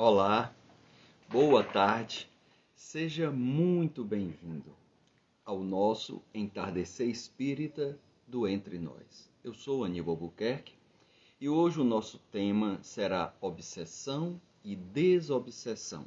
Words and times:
Olá, 0.00 0.54
boa 1.28 1.64
tarde, 1.64 2.30
seja 2.72 3.32
muito 3.32 4.04
bem-vindo 4.04 4.72
ao 5.44 5.58
nosso 5.58 6.22
entardecer 6.32 7.08
espírita 7.08 7.98
do 8.24 8.46
Entre 8.46 8.78
Nós. 8.78 9.28
Eu 9.42 9.52
sou 9.52 9.82
Aníbal 9.82 10.14
Buquerque 10.14 10.74
e 11.40 11.48
hoje 11.48 11.80
o 11.80 11.84
nosso 11.84 12.20
tema 12.30 12.78
será 12.80 13.34
obsessão 13.40 14.40
e 14.62 14.76
desobsessão. 14.76 16.06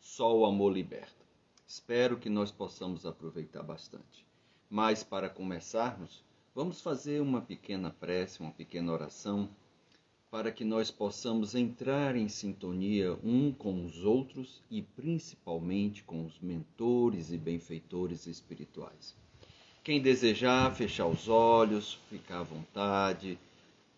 Só 0.00 0.36
o 0.36 0.44
amor 0.44 0.72
liberta. 0.72 1.24
Espero 1.64 2.18
que 2.18 2.28
nós 2.28 2.50
possamos 2.50 3.06
aproveitar 3.06 3.62
bastante. 3.62 4.26
Mas 4.68 5.04
para 5.04 5.30
começarmos, 5.30 6.24
vamos 6.52 6.80
fazer 6.80 7.22
uma 7.22 7.40
pequena 7.40 7.92
prece, 8.00 8.40
uma 8.40 8.50
pequena 8.50 8.92
oração 8.92 9.48
para 10.30 10.52
que 10.52 10.64
nós 10.64 10.90
possamos 10.90 11.54
entrar 11.54 12.14
em 12.14 12.28
sintonia 12.28 13.18
um 13.24 13.50
com 13.50 13.84
os 13.86 14.04
outros 14.04 14.62
e 14.70 14.82
principalmente 14.82 16.02
com 16.02 16.26
os 16.26 16.38
mentores 16.38 17.30
e 17.30 17.38
benfeitores 17.38 18.26
espirituais. 18.26 19.16
Quem 19.82 20.02
desejar 20.02 20.74
fechar 20.74 21.06
os 21.06 21.28
olhos, 21.28 21.98
ficar 22.10 22.40
à 22.40 22.42
vontade, 22.42 23.38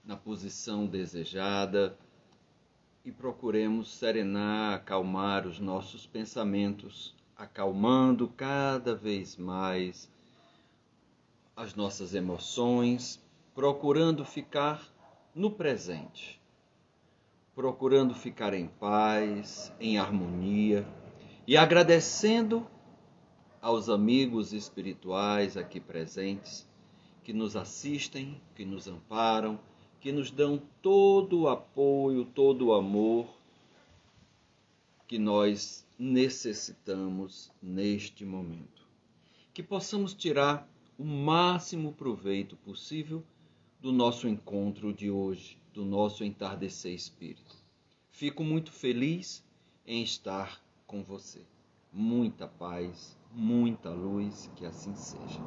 na 0.05 0.16
posição 0.16 0.87
desejada 0.87 1.98
e 3.05 3.11
procuremos 3.11 3.92
serenar, 3.92 4.75
acalmar 4.75 5.48
os 5.48 5.59
nossos 5.59 6.06
pensamentos, 6.06 7.12
acalmando 7.37 8.28
cada 8.28 8.95
vez 8.95 9.37
mais 9.37 10.09
as 11.56 11.75
nossas 11.75 12.15
emoções, 12.15 13.20
procurando 13.53 14.25
ficar 14.25 14.81
no 15.34 15.51
presente, 15.51 16.41
procurando 17.55 18.15
ficar 18.15 18.55
em 18.55 18.66
paz, 18.66 19.73
em 19.80 19.98
harmonia 19.98 20.87
e 21.47 21.56
agradecendo 21.56 22.66
aos 23.61 23.89
amigos 23.89 24.53
espirituais 24.53 25.56
aqui 25.56 25.78
presentes 25.78 26.69
que 27.23 27.33
nos 27.33 27.56
assistem, 27.56 28.41
que 28.55 28.64
nos 28.64 28.89
amparam, 28.89 29.61
que 30.01 30.11
nos 30.11 30.31
dão 30.31 30.61
todo 30.81 31.42
o 31.42 31.48
apoio, 31.48 32.25
todo 32.25 32.69
o 32.69 32.75
amor 32.75 33.28
que 35.06 35.19
nós 35.19 35.86
necessitamos 35.98 37.53
neste 37.61 38.25
momento. 38.25 38.89
Que 39.53 39.62
possamos 39.62 40.14
tirar 40.14 40.67
o 40.98 41.05
máximo 41.05 41.92
proveito 41.92 42.56
possível 42.56 43.23
do 43.81 43.92
nosso 43.92 44.28
encontro 44.28 44.92
de 44.92 45.11
hoje, 45.11 45.56
do 45.73 45.86
nosso 45.86 46.23
entardecer 46.23 46.92
espírito. 46.92 47.56
Fico 48.11 48.45
muito 48.45 48.70
feliz 48.70 49.42
em 49.86 50.03
estar 50.03 50.61
com 50.86 51.03
você. 51.03 51.41
Muita 51.91 52.47
paz, 52.47 53.17
muita 53.33 53.89
luz, 53.89 54.51
que 54.55 54.67
assim 54.67 54.95
seja. 54.95 55.41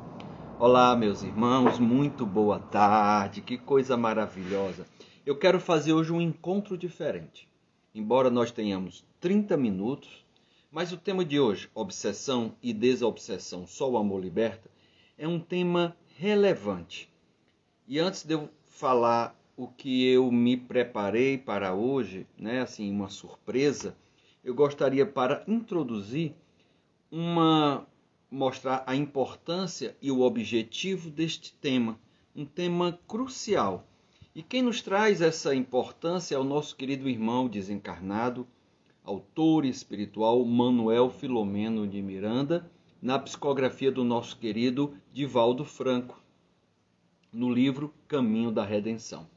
Olá, 0.59 0.95
meus 0.95 1.22
irmãos, 1.22 1.78
muito 1.78 2.26
boa 2.26 2.58
tarde, 2.58 3.39
que 3.39 3.56
coisa 3.56 3.95
maravilhosa. 3.95 4.88
Eu 5.23 5.38
quero 5.38 5.59
fazer 5.59 5.94
hoje 5.94 6.11
um 6.11 6.20
encontro 6.20 6.76
diferente. 6.76 7.48
Embora 7.94 8.31
nós 8.31 8.52
tenhamos 8.52 9.06
30 9.20 9.56
minutos, 9.56 10.26
mas 10.72 10.92
o 10.92 10.98
tema 10.98 11.23
de 11.23 11.39
hoje, 11.39 11.70
obsessão 11.76 12.56
e 12.64 12.73
desobsessão, 12.73 13.67
só 13.67 13.92
o 13.92 13.98
amor 13.98 14.23
liberta, 14.23 14.72
é 15.20 15.28
um 15.28 15.39
tema 15.39 15.95
relevante 16.17 17.12
e 17.88 18.00
antes 18.00 18.23
de 18.23 18.34
eu 18.34 18.50
falar 18.66 19.36
o 19.58 19.67
que 19.67 20.08
eu 20.08 20.31
me 20.31 20.56
preparei 20.58 21.38
para 21.38 21.73
hoje, 21.73 22.26
né, 22.38 22.62
assim, 22.62 22.89
uma 22.89 23.09
surpresa, 23.09 23.95
eu 24.44 24.56
gostaria 24.56 25.06
para 25.06 25.44
introduzir 25.48 26.34
uma 27.11 27.86
mostrar 28.31 28.84
a 28.88 28.95
importância 28.95 29.95
e 30.02 30.09
o 30.09 30.22
objetivo 30.22 31.11
deste 31.11 31.54
tema, 31.54 31.99
um 32.36 32.45
tema 32.45 32.99
crucial. 33.08 33.86
E 34.33 34.42
quem 34.42 34.64
nos 34.64 34.82
traz 34.82 35.21
essa 35.21 35.54
importância 35.54 36.33
é 36.33 36.39
o 36.39 36.44
nosso 36.44 36.76
querido 36.76 37.08
irmão 37.08 37.48
desencarnado, 37.48 38.48
autor 39.04 39.65
espiritual 39.65 40.44
Manuel 40.44 41.11
Filomeno 41.11 41.88
de 41.88 42.02
Miranda, 42.02 42.67
na 43.00 43.20
psicografia 43.20 43.92
do 43.92 44.04
nosso 44.04 44.36
querido 44.38 44.95
Divaldo 45.14 45.64
Franco 45.64 46.23
no 47.33 47.52
livro 47.52 47.94
Caminho 48.08 48.52
da 48.52 48.64
Redenção. 48.64 49.27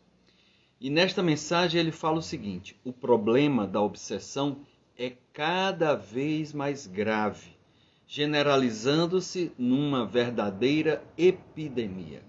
E 0.79 0.91
nesta 0.91 1.23
mensagem 1.23 1.81
ele 1.81 1.91
fala 1.91 2.19
o 2.19 2.23
seguinte: 2.23 2.79
o 2.85 2.93
problema 2.93 3.67
da 3.67 3.81
obsessão 3.81 4.61
é 4.99 5.17
cada 5.33 5.95
vez 5.95 6.53
mais 6.53 6.87
grave, 6.87 7.57
generalizando-se 8.07 9.53
numa 9.59 10.05
verdadeira 10.05 11.03
epidemia. 11.17 12.23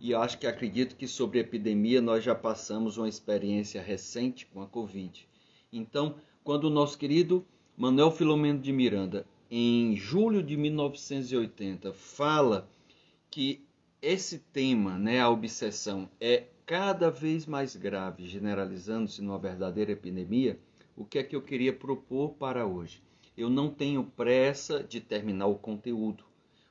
E 0.00 0.14
acho 0.14 0.38
que 0.38 0.46
acredito 0.46 0.96
que 0.96 1.06
sobre 1.06 1.38
epidemia 1.38 2.00
nós 2.00 2.24
já 2.24 2.34
passamos 2.34 2.96
uma 2.96 3.08
experiência 3.08 3.82
recente 3.82 4.46
com 4.46 4.62
a 4.62 4.66
Covid. 4.66 5.26
Então, 5.72 6.16
quando 6.44 6.64
o 6.64 6.70
nosso 6.70 6.98
querido 6.98 7.46
Manuel 7.76 8.10
Filomeno 8.10 8.58
de 8.58 8.72
Miranda, 8.72 9.26
em 9.50 9.96
julho 9.96 10.42
de 10.42 10.56
1980, 10.56 11.92
fala 11.92 12.68
que 13.30 13.65
esse 14.06 14.38
tema, 14.38 14.96
né, 14.96 15.20
a 15.20 15.28
obsessão, 15.28 16.08
é 16.20 16.44
cada 16.64 17.10
vez 17.10 17.44
mais 17.44 17.74
grave, 17.74 18.24
generalizando-se 18.28 19.20
numa 19.20 19.36
verdadeira 19.36 19.90
epidemia, 19.90 20.60
o 20.96 21.04
que 21.04 21.18
é 21.18 21.24
que 21.24 21.34
eu 21.34 21.42
queria 21.42 21.72
propor 21.72 22.34
para 22.34 22.64
hoje? 22.64 23.02
Eu 23.36 23.50
não 23.50 23.68
tenho 23.68 24.04
pressa 24.04 24.80
de 24.80 25.00
terminar 25.00 25.48
o 25.48 25.56
conteúdo. 25.56 26.22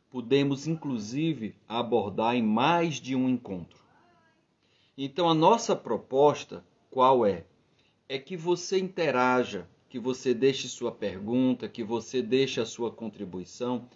Podemos, 0.09 0.65
inclusive, 0.65 1.53
abordar 1.67 2.35
em 2.35 2.41
mais 2.41 3.01
de 3.01 3.17
um 3.17 3.27
encontro. 3.27 3.83
Então, 4.97 5.29
a 5.29 5.33
nossa 5.33 5.75
proposta, 5.75 6.63
qual 6.89 7.25
é? 7.25 7.43
É 8.07 8.17
que 8.17 8.37
você 8.37 8.79
interaja, 8.79 9.67
que 9.89 9.99
você 9.99 10.33
deixe 10.33 10.69
sua 10.69 10.91
pergunta, 10.91 11.67
que 11.67 11.83
você 11.83 12.21
deixe 12.21 12.61
a 12.61 12.65
sua 12.65 12.91
contribuição, 12.91 13.89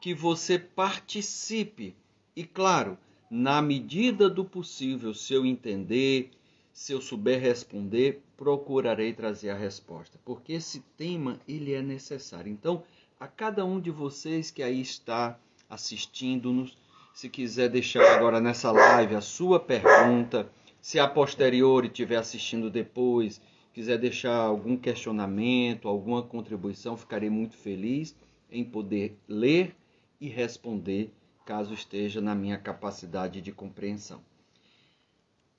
que 0.00 0.14
você 0.14 0.60
participe 0.60 1.96
e 2.36 2.44
claro, 2.44 2.98
na 3.30 3.62
medida 3.62 4.28
do 4.28 4.44
possível, 4.44 5.14
se 5.14 5.32
eu 5.34 5.46
entender, 5.46 6.30
se 6.72 6.92
eu 6.92 7.00
souber 7.00 7.40
responder, 7.40 8.22
procurarei 8.36 9.12
trazer 9.12 9.50
a 9.50 9.56
resposta, 9.56 10.18
porque 10.24 10.54
esse 10.54 10.80
tema 10.96 11.40
ele 11.46 11.72
é 11.72 11.80
necessário. 11.80 12.50
Então, 12.50 12.82
a 13.20 13.28
cada 13.28 13.64
um 13.64 13.80
de 13.80 13.90
vocês 13.90 14.50
que 14.50 14.62
aí 14.62 14.80
está 14.80 15.38
assistindo-nos, 15.70 16.76
se 17.12 17.28
quiser 17.28 17.68
deixar 17.68 18.16
agora 18.16 18.40
nessa 18.40 18.72
live 18.72 19.14
a 19.14 19.20
sua 19.20 19.60
pergunta, 19.60 20.50
se 20.80 20.98
a 20.98 21.06
posteriori 21.06 21.86
estiver 21.86 22.16
assistindo 22.16 22.68
depois, 22.68 23.40
quiser 23.72 23.98
deixar 23.98 24.36
algum 24.36 24.76
questionamento, 24.76 25.88
alguma 25.88 26.22
contribuição, 26.22 26.96
ficarei 26.96 27.30
muito 27.30 27.56
feliz 27.56 28.14
em 28.50 28.64
poder 28.64 29.16
ler 29.28 29.74
e 30.20 30.28
responder 30.28 31.12
caso 31.44 31.74
esteja 31.74 32.20
na 32.20 32.34
minha 32.34 32.58
capacidade 32.58 33.40
de 33.40 33.52
compreensão. 33.52 34.20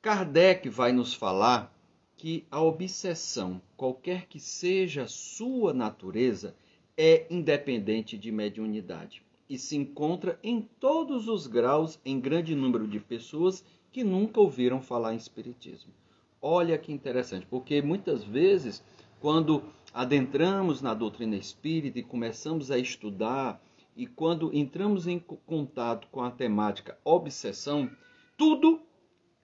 Kardec 0.01 0.69
vai 0.69 0.91
nos 0.91 1.13
falar 1.13 1.73
que 2.17 2.45
a 2.49 2.61
obsessão, 2.61 3.61
qualquer 3.75 4.25
que 4.27 4.39
seja 4.39 5.03
a 5.03 5.07
sua 5.07 5.73
natureza, 5.73 6.55
é 6.97 7.25
independente 7.29 8.17
de 8.17 8.31
mediunidade 8.31 9.21
e 9.49 9.57
se 9.57 9.75
encontra 9.75 10.39
em 10.41 10.61
todos 10.61 11.27
os 11.27 11.45
graus 11.45 11.99
em 12.05 12.19
grande 12.19 12.55
número 12.55 12.87
de 12.87 12.99
pessoas 12.99 13.63
que 13.91 14.03
nunca 14.03 14.39
ouviram 14.39 14.81
falar 14.81 15.13
em 15.13 15.17
espiritismo. 15.17 15.93
Olha 16.41 16.77
que 16.77 16.91
interessante, 16.91 17.45
porque 17.45 17.81
muitas 17.81 18.23
vezes 18.23 18.83
quando 19.19 19.63
adentramos 19.93 20.81
na 20.81 20.93
doutrina 20.93 21.35
espírita 21.35 21.99
e 21.99 22.03
começamos 22.03 22.71
a 22.71 22.77
estudar 22.77 23.61
e 23.95 24.05
quando 24.05 24.53
entramos 24.53 25.07
em 25.07 25.17
contato 25.19 26.07
com 26.11 26.21
a 26.21 26.29
temática 26.29 26.97
obsessão, 27.03 27.89
tudo 28.35 28.81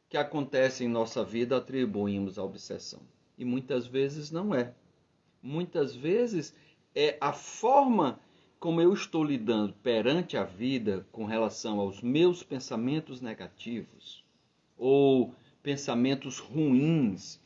que 0.09 0.17
acontece 0.17 0.83
em 0.83 0.89
nossa 0.89 1.23
vida 1.23 1.55
atribuímos 1.55 2.37
à 2.37 2.43
obsessão. 2.43 2.99
E 3.37 3.45
muitas 3.45 3.87
vezes 3.87 4.29
não 4.29 4.53
é. 4.53 4.73
Muitas 5.41 5.95
vezes 5.95 6.53
é 6.93 7.17
a 7.21 7.31
forma 7.31 8.19
como 8.59 8.81
eu 8.81 8.93
estou 8.93 9.23
lidando 9.23 9.73
perante 9.81 10.35
a 10.35 10.43
vida 10.43 11.07
com 11.11 11.25
relação 11.25 11.79
aos 11.79 12.01
meus 12.01 12.43
pensamentos 12.43 13.21
negativos 13.21 14.23
ou 14.77 15.33
pensamentos 15.63 16.39
ruins, 16.39 17.39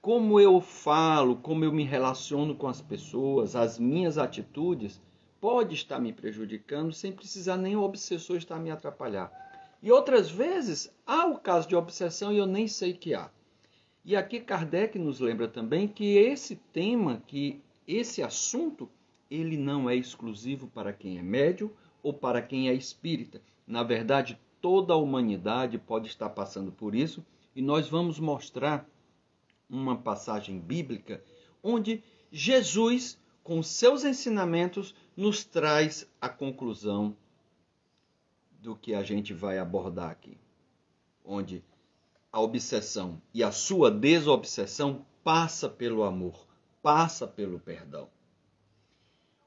como 0.00 0.38
eu 0.38 0.60
falo, 0.60 1.36
como 1.36 1.64
eu 1.64 1.72
me 1.72 1.82
relaciono 1.82 2.54
com 2.54 2.68
as 2.68 2.80
pessoas, 2.80 3.56
as 3.56 3.78
minhas 3.78 4.16
atitudes 4.16 5.02
pode 5.44 5.74
estar 5.74 6.00
me 6.00 6.10
prejudicando 6.10 6.90
sem 6.90 7.12
precisar 7.12 7.58
nem 7.58 7.76
o 7.76 7.82
obsessor 7.82 8.38
estar 8.38 8.58
me 8.58 8.70
atrapalhar. 8.70 9.30
E 9.82 9.92
outras 9.92 10.30
vezes 10.30 10.90
há 11.06 11.26
o 11.26 11.38
caso 11.38 11.68
de 11.68 11.76
obsessão 11.76 12.32
e 12.32 12.38
eu 12.38 12.46
nem 12.46 12.66
sei 12.66 12.94
que 12.94 13.12
há. 13.12 13.30
E 14.02 14.16
aqui 14.16 14.40
Kardec 14.40 14.98
nos 14.98 15.20
lembra 15.20 15.46
também 15.46 15.86
que 15.86 16.16
esse 16.16 16.56
tema, 16.72 17.22
que 17.26 17.60
esse 17.86 18.22
assunto, 18.22 18.88
ele 19.30 19.58
não 19.58 19.90
é 19.90 19.94
exclusivo 19.94 20.66
para 20.68 20.94
quem 20.94 21.18
é 21.18 21.22
médio 21.22 21.70
ou 22.02 22.14
para 22.14 22.40
quem 22.40 22.70
é 22.70 22.72
espírita. 22.72 23.42
Na 23.66 23.82
verdade, 23.82 24.40
toda 24.62 24.94
a 24.94 24.96
humanidade 24.96 25.76
pode 25.76 26.08
estar 26.08 26.30
passando 26.30 26.72
por 26.72 26.94
isso, 26.94 27.22
e 27.54 27.60
nós 27.60 27.86
vamos 27.86 28.18
mostrar 28.18 28.88
uma 29.68 29.94
passagem 29.94 30.58
bíblica 30.58 31.22
onde 31.62 32.02
Jesus, 32.32 33.18
com 33.42 33.62
seus 33.62 34.04
ensinamentos, 34.04 34.94
nos 35.16 35.44
traz 35.44 36.08
a 36.20 36.28
conclusão 36.28 37.16
do 38.60 38.74
que 38.74 38.94
a 38.94 39.02
gente 39.02 39.32
vai 39.32 39.58
abordar 39.58 40.10
aqui. 40.10 40.38
Onde 41.24 41.62
a 42.32 42.40
obsessão 42.40 43.20
e 43.32 43.42
a 43.42 43.52
sua 43.52 43.90
desobsessão 43.90 45.06
passa 45.22 45.68
pelo 45.68 46.02
amor, 46.02 46.46
passa 46.82 47.26
pelo 47.26 47.60
perdão. 47.60 48.08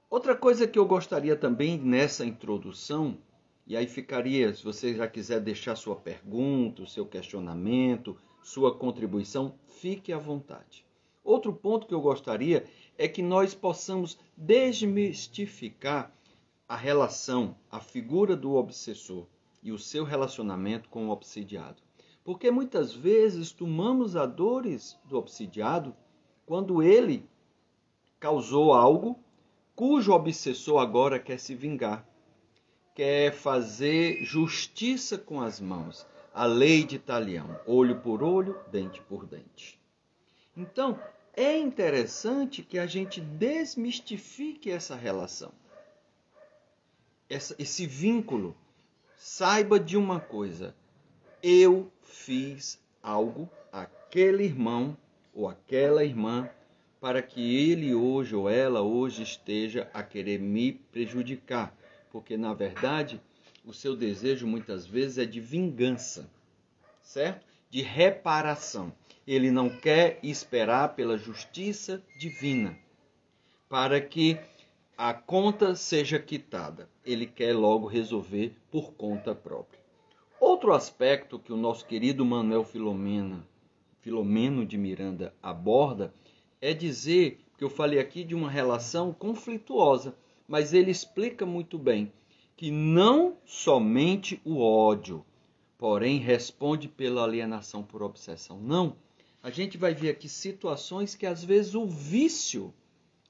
Outra 0.10 0.36
coisa 0.36 0.66
que 0.66 0.80
eu 0.80 0.86
gostaria 0.86 1.36
também 1.36 1.78
nessa 1.78 2.25
introdução, 2.25 3.18
e 3.66 3.75
aí 3.75 3.86
ficaria, 3.88 4.54
se 4.54 4.63
você 4.63 4.96
já 4.96 5.06
quiser 5.06 5.42
deixar 5.42 5.75
sua 5.75 5.98
pergunta, 5.98 6.86
seu 6.86 7.06
questionamento, 7.06 8.18
sua 8.42 8.74
contribuição, 8.74 9.56
fique 9.68 10.13
à 10.13 10.18
vontade. 10.18 10.86
Outro 11.22 11.52
ponto 11.52 11.86
que 11.86 11.94
eu 11.94 12.00
gostaria 12.00 12.66
é 12.98 13.08
que 13.08 13.22
nós 13.22 13.54
possamos 13.54 14.18
desmistificar 14.36 16.12
a 16.68 16.76
relação, 16.76 17.56
a 17.72 17.80
figura 17.80 18.36
do 18.36 18.56
obsessor 18.56 19.26
e 19.62 19.72
o 19.72 19.80
seu 19.80 20.04
relacionamento 20.04 20.90
com 20.90 21.08
o 21.08 21.12
obsidiado. 21.12 21.82
Porque 22.24 22.52
muitas 22.52 22.94
vezes 22.94 23.52
tomamos 23.52 24.16
a 24.16 24.26
dores 24.26 24.98
do 25.06 25.18
obsidiado 25.18 25.96
quando 26.46 26.82
ele 26.82 27.26
causou 28.20 28.74
algo 28.74 29.18
cujo 29.76 30.12
obsessor 30.12 30.82
agora 30.82 31.20
quer 31.20 31.40
se 31.40 31.54
vingar, 31.54 32.04
quer 32.96 33.32
fazer 33.32 34.24
justiça 34.26 35.18
com 35.18 35.40
as 35.40 35.62
mãos, 35.62 36.06
a 36.34 36.46
lei 36.46 36.84
de 36.84 36.98
Talião, 36.98 37.60
olho 37.66 38.00
por 38.02 38.24
olho, 38.24 38.60
dente 38.72 39.00
por 39.04 39.26
dente. 39.26 39.80
Então, 40.56 41.00
é 41.38 41.56
interessante 41.56 42.63
que 42.63 42.80
a 42.80 42.88
gente 42.88 43.22
desmistifique 43.22 44.72
essa 44.72 44.95
relação, 44.95 45.51
essa, 47.30 47.56
esse 47.60 47.86
vínculo. 47.86 48.57
Saiba 49.16 49.80
de 49.80 49.95
uma 49.95 50.19
coisa: 50.19 50.75
eu 51.44 51.92
fiz 52.01 52.80
algo 53.04 53.48
àquele 53.72 54.45
irmão 54.45 54.98
ou 55.31 55.48
aquela 55.48 56.04
irmã 56.04 56.50
para 57.00 57.22
que 57.22 57.69
ele 57.69 57.94
hoje 57.94 58.36
ou 58.36 58.50
ela 58.50 58.81
hoje 58.81 59.22
esteja 59.22 59.88
a 59.94 60.01
querer 60.01 60.39
me 60.39 60.74
prejudicar, 60.74 61.72
porque 62.12 62.36
na 62.36 62.56
verdade 62.56 63.22
o 63.63 63.72
seu 63.72 63.95
desejo 63.95 64.48
muitas 64.48 64.88
vezes 64.88 65.19
é 65.19 65.25
de 65.25 65.39
vingança, 65.39 66.28
certo? 67.04 67.45
De 67.69 67.84
reparação. 67.84 68.92
Ele 69.27 69.51
não 69.51 69.69
quer 69.69 70.19
esperar 70.24 70.95
pela 70.95 71.18
justiça 71.18 72.01
divina 72.18 72.79
para 73.68 74.00
que 74.00 74.39
a 74.97 75.13
conta 75.13 75.75
seja 75.75 76.18
quitada. 76.18 76.89
Ele 77.06 77.25
quer 77.25 77.53
logo 77.53 77.88
resolver 77.88 78.56
por 78.71 78.94
conta 78.94 79.35
própria. 79.35 79.79
Outro 80.39 80.74
aspecto 80.74 81.38
que 81.38 81.51
o 81.51 81.57
nosso 81.57 81.85
querido 81.85 82.24
Manuel 82.24 82.63
Filomena, 82.63 83.45
Filomeno 84.00 84.65
de 84.65 84.77
Miranda 84.77 85.33
aborda 85.44 86.13
é 86.62 86.74
dizer 86.74 87.41
que 87.57 87.63
eu 87.63 87.69
falei 87.69 88.00
aqui 88.00 88.24
de 88.24 88.33
uma 88.33 88.50
relação 88.50 89.12
conflituosa, 89.12 90.15
mas 90.47 90.74
ele 90.74 90.89
explica 90.89 91.45
muito 91.45 91.77
bem 91.77 92.13
que 92.56 92.71
não 92.71 93.35
somente 93.45 94.41
o 94.45 94.62
ódio, 94.62 95.25
porém 95.77 96.18
responde 96.18 96.88
pela 96.88 97.24
alienação 97.24 97.83
por 97.83 98.01
obsessão. 98.01 98.59
Não, 98.59 98.95
a 99.48 99.50
gente 99.50 99.78
vai 99.78 99.94
ver 99.94 100.10
aqui 100.10 100.28
situações 100.28 101.16
que 101.16 101.26
às 101.26 101.42
vezes 101.42 101.74
o 101.74 101.88
vício, 101.88 102.74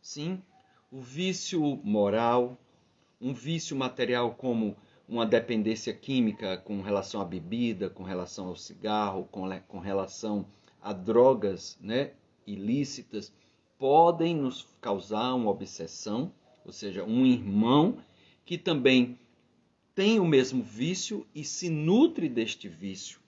sim, 0.02 0.42
o 0.92 1.00
vício 1.00 1.80
moral, 1.84 2.58
um 3.22 3.36
vício 3.36 3.76
material 3.78 4.34
como 4.34 4.76
uma 5.08 5.28
dependência 5.28 5.94
química 5.94 6.58
com 6.58 6.82
relação 6.82 7.22
à 7.22 7.24
bebida, 7.24 7.88
com 7.88 8.02
relação 8.02 8.48
ao 8.48 8.56
cigarro, 8.56 9.28
com, 9.32 9.44
com 9.68 9.78
relação 9.78 10.48
a 10.82 10.92
drogas 10.92 11.78
né, 11.80 12.14
ilícitas, 12.48 13.32
podem 13.78 14.36
nos 14.36 14.66
causar 14.82 15.36
uma 15.36 15.52
obsessão, 15.52 16.34
ou 16.66 16.72
seja, 16.72 17.04
um 17.04 17.28
irmão 17.28 18.00
que 18.44 18.58
também 18.58 19.20
tem 19.94 20.20
o 20.20 20.26
mesmo 20.26 20.64
vício 20.64 21.28
e 21.36 21.44
se 21.44 21.70
nutre 21.70 22.28
deste 22.28 22.68
vício 22.68 23.20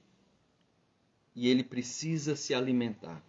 e 1.36 1.48
ele 1.48 1.64
precisa 1.64 2.36
se 2.36 2.54
alimentar. 2.54 3.24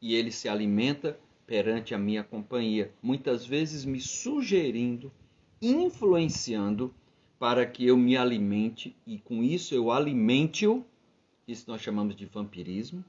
E 0.00 0.14
ele 0.14 0.30
se 0.30 0.48
alimenta 0.48 1.18
perante 1.46 1.94
a 1.94 1.98
minha 1.98 2.22
companhia, 2.22 2.92
muitas 3.02 3.44
vezes 3.44 3.84
me 3.84 4.00
sugerindo, 4.00 5.12
influenciando 5.60 6.94
para 7.38 7.66
que 7.66 7.86
eu 7.86 7.96
me 7.96 8.16
alimente 8.16 8.94
e 9.06 9.18
com 9.18 9.42
isso 9.42 9.74
eu 9.74 9.90
alimente-o. 9.90 10.84
Isso 11.48 11.64
nós 11.68 11.80
chamamos 11.80 12.14
de 12.14 12.24
vampirismo 12.24 13.04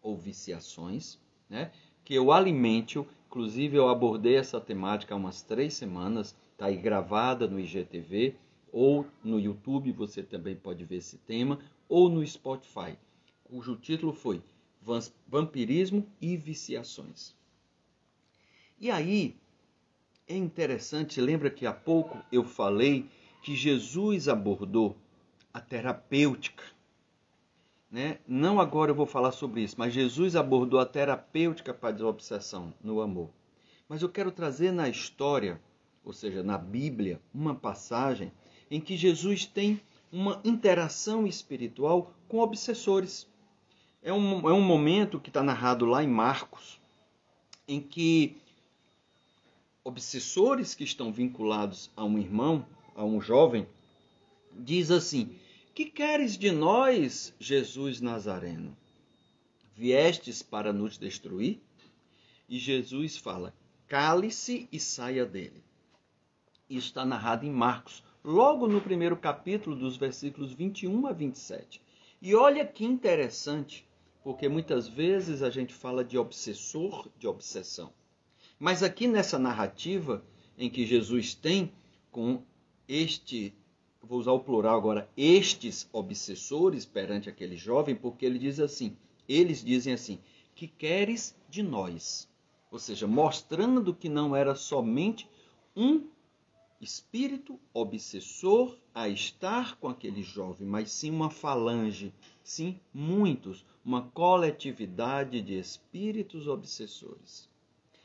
ou 0.00 0.16
viciações, 0.16 1.18
né? 1.48 1.72
Que 2.04 2.14
eu 2.14 2.30
alimente-o. 2.30 3.06
Inclusive 3.26 3.76
eu 3.76 3.88
abordei 3.88 4.36
essa 4.36 4.60
temática 4.60 5.14
há 5.14 5.16
umas 5.16 5.42
três 5.42 5.74
semanas, 5.74 6.36
está 6.52 6.66
aí 6.66 6.76
gravada 6.76 7.46
no 7.46 7.58
IGTV 7.58 8.34
ou 8.72 9.04
no 9.24 9.40
YouTube, 9.40 9.92
você 9.92 10.22
também 10.22 10.54
pode 10.54 10.84
ver 10.84 10.96
esse 10.96 11.18
tema, 11.18 11.58
ou 11.88 12.08
no 12.08 12.24
Spotify 12.24 12.96
cujo 13.50 13.74
título 13.74 14.12
foi 14.12 14.40
Vampirismo 15.26 16.06
e 16.20 16.36
Viciações. 16.36 17.34
E 18.78 18.90
aí, 18.90 19.36
é 20.26 20.36
interessante, 20.36 21.20
lembra 21.20 21.50
que 21.50 21.66
há 21.66 21.72
pouco 21.72 22.16
eu 22.30 22.44
falei 22.44 23.06
que 23.42 23.56
Jesus 23.56 24.28
abordou 24.28 24.96
a 25.52 25.60
terapêutica. 25.60 26.62
Né? 27.90 28.20
Não 28.26 28.60
agora 28.60 28.92
eu 28.92 28.94
vou 28.94 29.06
falar 29.06 29.32
sobre 29.32 29.62
isso, 29.62 29.74
mas 29.76 29.92
Jesus 29.92 30.36
abordou 30.36 30.78
a 30.78 30.86
terapêutica 30.86 31.74
para 31.74 31.88
a 31.88 31.92
desobsessão 31.92 32.72
no 32.82 33.00
amor. 33.00 33.30
Mas 33.88 34.00
eu 34.00 34.08
quero 34.08 34.30
trazer 34.30 34.70
na 34.70 34.88
história, 34.88 35.60
ou 36.04 36.12
seja, 36.12 36.42
na 36.44 36.56
Bíblia, 36.56 37.20
uma 37.34 37.54
passagem 37.54 38.30
em 38.70 38.80
que 38.80 38.96
Jesus 38.96 39.44
tem 39.44 39.80
uma 40.12 40.40
interação 40.44 41.26
espiritual 41.26 42.14
com 42.28 42.38
obsessores. 42.38 43.28
É 44.02 44.12
um, 44.12 44.48
é 44.48 44.52
um 44.52 44.62
momento 44.62 45.20
que 45.20 45.28
está 45.28 45.42
narrado 45.42 45.84
lá 45.84 46.02
em 46.02 46.08
Marcos, 46.08 46.80
em 47.68 47.80
que 47.80 48.40
obsessores 49.84 50.74
que 50.74 50.84
estão 50.84 51.12
vinculados 51.12 51.90
a 51.94 52.04
um 52.04 52.18
irmão, 52.18 52.66
a 52.96 53.04
um 53.04 53.20
jovem, 53.20 53.66
diz 54.52 54.90
assim: 54.90 55.36
Que 55.74 55.84
queres 55.84 56.38
de 56.38 56.50
nós, 56.50 57.34
Jesus 57.38 58.00
Nazareno? 58.00 58.74
Viestes 59.76 60.42
para 60.42 60.72
nos 60.72 60.96
destruir? 60.96 61.60
E 62.48 62.58
Jesus 62.58 63.18
fala: 63.18 63.54
Cale-se 63.86 64.66
e 64.72 64.80
saia 64.80 65.26
dele. 65.26 65.62
Isso 66.70 66.86
está 66.86 67.04
narrado 67.04 67.44
em 67.44 67.50
Marcos, 67.50 68.02
logo 68.24 68.66
no 68.66 68.80
primeiro 68.80 69.16
capítulo, 69.16 69.76
dos 69.76 69.98
versículos 69.98 70.54
21 70.54 71.06
a 71.06 71.12
27. 71.12 71.82
E 72.22 72.34
olha 72.34 72.66
que 72.66 72.84
interessante 72.84 73.89
porque 74.22 74.48
muitas 74.48 74.88
vezes 74.88 75.42
a 75.42 75.50
gente 75.50 75.72
fala 75.72 76.04
de 76.04 76.18
obsessor, 76.18 77.08
de 77.18 77.26
obsessão. 77.26 77.92
Mas 78.58 78.82
aqui 78.82 79.06
nessa 79.06 79.38
narrativa 79.38 80.24
em 80.58 80.68
que 80.68 80.84
Jesus 80.84 81.34
tem 81.34 81.72
com 82.10 82.42
este, 82.86 83.54
vou 84.02 84.18
usar 84.18 84.32
o 84.32 84.40
plural 84.40 84.76
agora, 84.76 85.08
estes 85.16 85.88
obsessores 85.92 86.84
perante 86.84 87.28
aquele 87.28 87.56
jovem, 87.56 87.94
porque 87.94 88.26
ele 88.26 88.38
diz 88.38 88.60
assim, 88.60 88.96
eles 89.28 89.64
dizem 89.64 89.94
assim, 89.94 90.18
que 90.54 90.66
queres 90.66 91.34
de 91.48 91.62
nós? 91.62 92.28
Ou 92.70 92.78
seja, 92.78 93.06
mostrando 93.06 93.94
que 93.94 94.08
não 94.08 94.36
era 94.36 94.54
somente 94.54 95.28
um 95.74 96.06
espírito 96.80 97.58
obsessor 97.72 98.76
a 98.94 99.08
estar 99.08 99.76
com 99.76 99.88
aquele 99.88 100.22
jovem, 100.22 100.66
mas 100.66 100.90
sim 100.90 101.10
uma 101.10 101.30
falange, 101.30 102.12
sim 102.42 102.80
muitos, 102.92 103.64
uma 103.90 104.02
coletividade 104.02 105.42
de 105.42 105.58
espíritos 105.58 106.46
obsessores. 106.46 107.50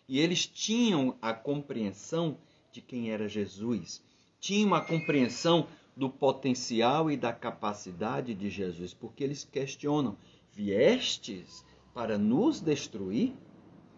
E 0.10 0.20
eles 0.20 0.48
tinham 0.48 1.16
a 1.22 1.32
compreensão 1.32 2.40
de 2.72 2.82
quem 2.82 3.12
era 3.12 3.30
Jesus, 3.30 4.04
tinham 4.40 4.74
a 4.74 4.82
compreensão 4.82 5.68
do 5.96 6.10
potencial 6.10 7.12
e 7.12 7.16
da 7.16 7.32
capacidade 7.32 8.34
de 8.34 8.50
Jesus, 8.50 8.96
porque 8.96 9.24
eles 9.24 9.44
questionam: 9.44 10.18
viestes 10.52 11.64
para 11.94 12.18
nos 12.18 12.60
destruir? 12.60 13.36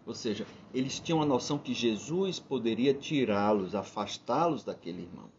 Ou 0.04 0.12
seja, 0.12 0.46
eles 0.74 1.00
tinham 1.00 1.22
a 1.22 1.26
noção 1.26 1.58
que 1.58 1.72
Jesus 1.72 2.38
poderia 2.38 2.92
tirá-los, 2.92 3.74
afastá-los 3.74 4.62
daquele 4.62 5.04
irmão. 5.04 5.30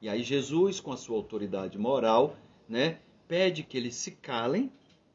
E 0.00 0.08
aí 0.08 0.22
Jesus, 0.22 0.80
com 0.80 0.90
a 0.90 0.96
sua 0.96 1.18
autoridade 1.18 1.76
moral, 1.76 2.34
né, 2.66 2.98
pede 3.28 3.62
que 3.62 3.76
eles 3.76 3.94
se 3.94 4.12
calem 4.12 4.72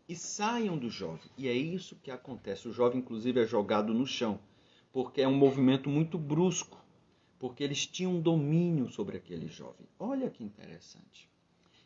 e 0.08 0.16
saiam 0.16 0.78
do 0.78 0.90
jovem. 0.90 1.30
E 1.38 1.48
é 1.48 1.54
isso 1.54 1.96
que 1.98 2.12
acontece. 2.12 2.68
O 2.68 2.74
jovem, 2.74 3.00
inclusive, 3.00 3.42
é 3.42 3.46
jogado 3.46 3.94
no 3.94 4.06
chão, 4.06 4.40
porque 4.92 5.22
é 5.22 5.28
um 5.28 5.36
movimento 5.36 5.90
muito 5.90 6.18
brusco, 6.18 6.84
porque 7.40 7.64
eles 7.64 7.86
tinham 7.86 8.20
domínio 8.20 8.90
sobre 8.90 9.18
aquele 9.18 9.48
jovem. 9.48 9.88
Olha 10.00 10.30
que 10.30 10.44
interessante. 10.44 11.30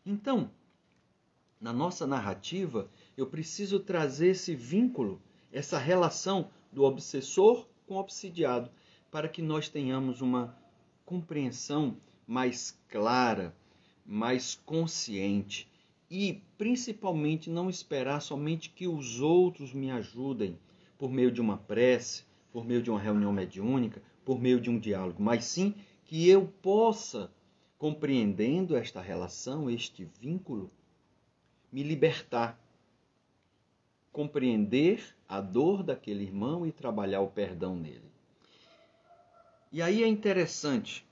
Então, 0.06 0.52
na 1.60 1.74
nossa 1.74 2.06
narrativa, 2.08 2.90
eu 3.18 3.28
preciso 3.28 3.80
trazer 3.80 4.30
esse 4.30 4.56
vínculo, 4.56 5.22
essa 5.52 5.78
relação 5.78 6.50
do 6.72 6.84
obsessor 6.84 7.68
com 7.88 7.96
o 7.96 8.00
obsidiado, 8.00 8.70
para 9.12 9.28
que 9.28 9.42
nós 9.42 9.70
tenhamos 9.70 10.22
uma 10.22 10.56
compreensão 11.06 11.98
mais 12.28 12.80
clara, 12.88 13.56
mais 14.06 14.56
consciente 14.56 15.69
e 16.10 16.42
principalmente 16.58 17.50
não 17.50 17.70
esperar 17.70 18.22
somente 18.22 18.70
que 18.70 18.88
os 18.88 19.22
outros 19.22 19.74
me 19.74 19.92
ajudem 19.92 20.58
por 20.98 21.12
meio 21.12 21.32
de 21.32 21.39
uma 21.39 21.58
prece, 21.58 22.24
por 22.51 22.66
meio 22.66 22.82
de 22.82 22.89
uma 22.89 23.00
reunião 23.00 23.32
mediúnica, 23.32 24.01
por 24.25 24.39
meio 24.39 24.60
de 24.60 24.70
um 24.70 24.80
diálogo, 24.80 25.22
mas 25.22 25.46
sim 25.46 25.75
que 26.06 26.28
eu 26.28 26.48
possa, 26.62 27.32
compreendendo 27.78 28.75
esta 28.75 29.00
relação, 29.00 29.70
este 29.70 30.04
vínculo, 30.20 30.72
me 31.72 31.84
libertar, 31.84 32.60
compreender 34.12 35.16
a 35.28 35.39
dor 35.39 35.84
daquele 35.84 36.24
irmão 36.24 36.66
e 36.66 36.72
trabalhar 36.72 37.22
o 37.22 37.30
perdão 37.30 37.75
nele. 37.75 38.10
E 39.72 39.84
aí 39.84 40.04
é 40.04 40.08
interessante, 40.08 41.06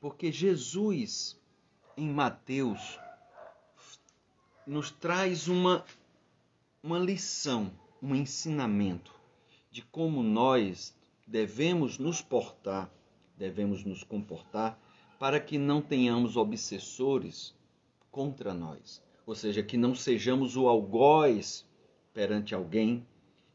porque 0.00 0.30
Jesus, 0.30 1.36
em 1.96 2.08
Mateus, 2.08 3.00
nos 4.66 4.90
traz 4.90 5.46
uma, 5.46 5.84
uma 6.82 6.98
lição, 6.98 7.70
um 8.02 8.14
ensinamento 8.14 9.14
de 9.70 9.82
como 9.82 10.22
nós 10.22 10.96
devemos 11.26 11.98
nos 11.98 12.20
portar, 12.20 12.90
devemos 13.36 13.84
nos 13.84 14.02
comportar 14.02 14.78
para 15.18 15.38
que 15.38 15.56
não 15.56 15.80
tenhamos 15.80 16.36
obsessores 16.36 17.54
contra 18.10 18.52
nós, 18.52 19.02
ou 19.24 19.34
seja, 19.34 19.62
que 19.62 19.76
não 19.76 19.94
sejamos 19.94 20.56
o 20.56 20.68
algoz 20.68 21.64
perante 22.12 22.54
alguém 22.54 23.06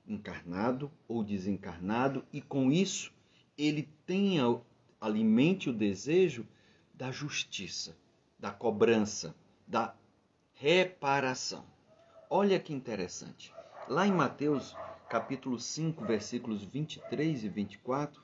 encarnado 0.07 0.91
ou 1.07 1.23
desencarnado 1.23 2.23
e 2.31 2.41
com 2.41 2.71
isso 2.71 3.11
ele 3.57 3.87
tenha 4.05 4.59
alimente 4.99 5.69
o 5.69 5.73
desejo 5.73 6.47
da 6.93 7.11
justiça, 7.11 7.97
da 8.39 8.51
cobrança, 8.51 9.35
da 9.67 9.95
reparação. 10.61 11.65
Olha 12.29 12.59
que 12.59 12.71
interessante. 12.71 13.51
Lá 13.89 14.05
em 14.05 14.11
Mateus, 14.11 14.75
capítulo 15.09 15.59
5, 15.59 16.05
versículos 16.05 16.63
23 16.63 17.43
e 17.45 17.49
24, 17.49 18.21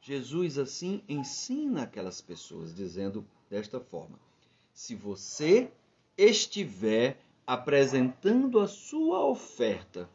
Jesus 0.00 0.58
assim 0.58 1.02
ensina 1.08 1.82
aquelas 1.82 2.20
pessoas 2.20 2.72
dizendo 2.72 3.26
desta 3.50 3.80
forma: 3.80 4.16
Se 4.72 4.94
você 4.94 5.72
estiver 6.16 7.18
apresentando 7.44 8.60
a 8.60 8.68
sua 8.68 9.26
oferta 9.26 10.08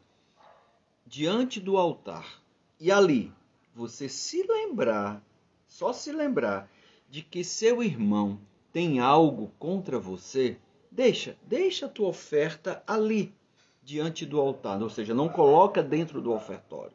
diante 1.06 1.60
do 1.60 1.76
altar 1.76 2.40
e 2.80 2.90
ali 2.90 3.30
você 3.74 4.08
se 4.08 4.42
lembrar, 4.42 5.22
só 5.66 5.92
se 5.92 6.12
lembrar 6.12 6.66
de 7.10 7.20
que 7.20 7.44
seu 7.44 7.82
irmão 7.82 8.40
tem 8.72 9.00
algo 9.00 9.52
contra 9.58 9.98
você, 9.98 10.56
deixa, 10.90 11.36
deixa 11.46 11.86
a 11.86 11.88
tua 11.88 12.08
oferta 12.08 12.82
ali 12.86 13.34
diante 13.82 14.26
do 14.26 14.38
altar, 14.38 14.82
ou 14.82 14.90
seja, 14.90 15.14
não 15.14 15.28
coloca 15.28 15.82
dentro 15.82 16.20
do 16.20 16.32
ofertório. 16.32 16.92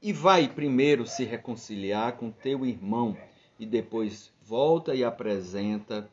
E 0.00 0.12
vai 0.12 0.48
primeiro 0.48 1.06
se 1.06 1.24
reconciliar 1.24 2.16
com 2.16 2.30
teu 2.30 2.64
irmão 2.64 3.16
e 3.58 3.66
depois 3.66 4.32
volta 4.42 4.94
e 4.94 5.04
apresenta 5.04 6.08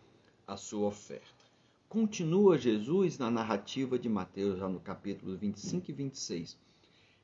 a 0.45 0.57
sua 0.57 0.87
oferta. 0.87 1.37
Continua 1.87 2.57
Jesus 2.57 3.17
na 3.17 3.31
narrativa 3.31 3.97
de 3.97 4.09
Mateus, 4.09 4.59
já 4.59 4.67
no 4.67 4.79
capítulo 4.79 5.37
25 5.37 5.89
e 5.89 5.93
26. 5.93 6.57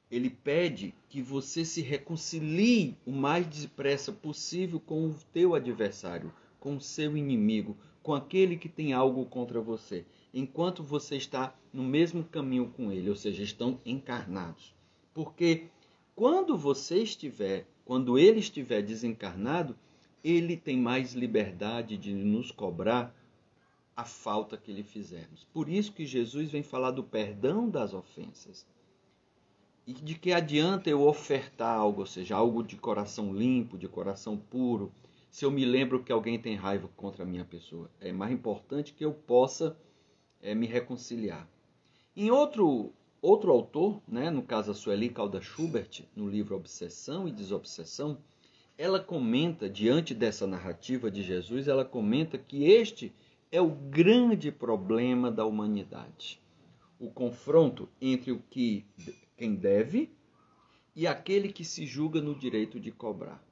Ele 0.09 0.29
pede 0.29 0.93
que 1.09 1.21
você 1.21 1.65
se 1.65 1.81
reconcilie 1.81 2.95
o 3.05 3.11
mais 3.11 3.45
depressa 3.47 4.11
possível 4.11 4.79
com 4.79 5.07
o 5.07 5.15
teu 5.33 5.55
adversário, 5.55 6.31
com 6.59 6.77
o 6.77 6.81
seu 6.81 7.17
inimigo, 7.17 7.75
com 8.03 8.13
aquele 8.13 8.57
que 8.57 8.67
tem 8.67 8.91
algo 8.91 9.25
contra 9.25 9.61
você, 9.61 10.05
enquanto 10.33 10.83
você 10.83 11.15
está 11.15 11.55
no 11.71 11.83
mesmo 11.83 12.23
caminho 12.25 12.67
com 12.67 12.91
ele, 12.91 13.09
ou 13.09 13.15
seja, 13.15 13.41
estão 13.41 13.79
encarnados. 13.85 14.75
Porque 15.13 15.67
quando 16.13 16.57
você 16.57 17.01
estiver, 17.01 17.65
quando 17.85 18.19
ele 18.19 18.39
estiver 18.39 18.81
desencarnado, 18.81 19.75
ele 20.21 20.57
tem 20.57 20.77
mais 20.77 21.13
liberdade 21.13 21.97
de 21.97 22.13
nos 22.13 22.51
cobrar 22.51 23.15
a 23.95 24.03
falta 24.03 24.57
que 24.57 24.73
lhe 24.73 24.83
fizermos. 24.83 25.47
Por 25.53 25.69
isso 25.69 25.93
que 25.93 26.05
Jesus 26.05 26.51
vem 26.51 26.63
falar 26.63 26.91
do 26.91 27.03
perdão 27.03 27.69
das 27.69 27.93
ofensas. 27.93 28.65
E 29.85 29.93
de 29.93 30.15
que 30.15 30.31
adianta 30.31 30.89
eu 30.89 31.01
ofertar 31.01 31.77
algo, 31.77 32.01
ou 32.01 32.07
seja, 32.07 32.35
algo 32.35 32.63
de 32.63 32.75
coração 32.77 33.33
limpo, 33.33 33.77
de 33.77 33.87
coração 33.87 34.37
puro, 34.37 34.91
se 35.33 35.45
eu 35.45 35.49
me 35.49 35.65
lembro 35.65 36.03
que 36.03 36.11
alguém 36.11 36.37
tem 36.37 36.55
raiva 36.55 36.87
contra 36.95 37.23
a 37.23 37.25
minha 37.25 37.43
pessoa. 37.43 37.89
É 37.99 38.11
mais 38.11 38.31
importante 38.31 38.93
que 38.93 39.03
eu 39.03 39.11
possa 39.11 39.75
é, 40.39 40.53
me 40.53 40.67
reconciliar. 40.67 41.49
Em 42.15 42.29
outro, 42.29 42.93
outro 43.19 43.51
autor, 43.51 43.99
né, 44.07 44.29
no 44.29 44.43
caso 44.43 44.69
a 44.69 44.75
Sueli 44.75 45.09
Calda 45.09 45.41
Schubert, 45.41 46.03
no 46.15 46.29
livro 46.29 46.55
Obsessão 46.55 47.27
e 47.27 47.31
Desobsessão, 47.31 48.19
ela 48.77 48.99
comenta, 48.99 49.67
diante 49.67 50.13
dessa 50.13 50.45
narrativa 50.45 51.09
de 51.09 51.23
Jesus, 51.23 51.67
ela 51.67 51.83
comenta 51.83 52.37
que 52.37 52.65
este 52.65 53.11
é 53.51 53.59
o 53.59 53.71
grande 53.71 54.51
problema 54.51 55.31
da 55.31 55.47
humanidade. 55.47 56.39
O 56.99 57.09
confronto 57.09 57.89
entre 57.99 58.31
o 58.31 58.39
que 58.51 58.85
quem 59.35 59.55
deve 59.55 60.11
e 60.95 61.07
aquele 61.07 61.51
que 61.51 61.65
se 61.65 61.87
julga 61.87 62.21
no 62.21 62.35
direito 62.35 62.79
de 62.79 62.91
cobrar. 62.91 63.43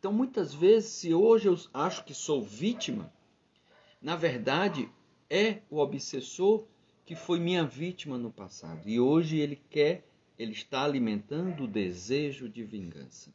Então, 0.00 0.12
muitas 0.12 0.52
vezes, 0.52 0.88
se 0.90 1.14
hoje 1.14 1.46
eu 1.46 1.56
acho 1.72 2.04
que 2.04 2.12
sou 2.12 2.42
vítima, 2.42 3.12
na 4.02 4.16
verdade 4.16 4.90
é 5.28 5.60
o 5.70 5.78
obsessor 5.78 6.64
que 7.06 7.14
foi 7.14 7.38
minha 7.38 7.64
vítima 7.64 8.18
no 8.18 8.32
passado 8.32 8.88
e 8.88 8.98
hoje 8.98 9.38
ele 9.38 9.60
quer, 9.70 10.04
ele 10.36 10.52
está 10.52 10.82
alimentando 10.82 11.64
o 11.64 11.68
desejo 11.68 12.48
de 12.48 12.64
vingança. 12.64 13.32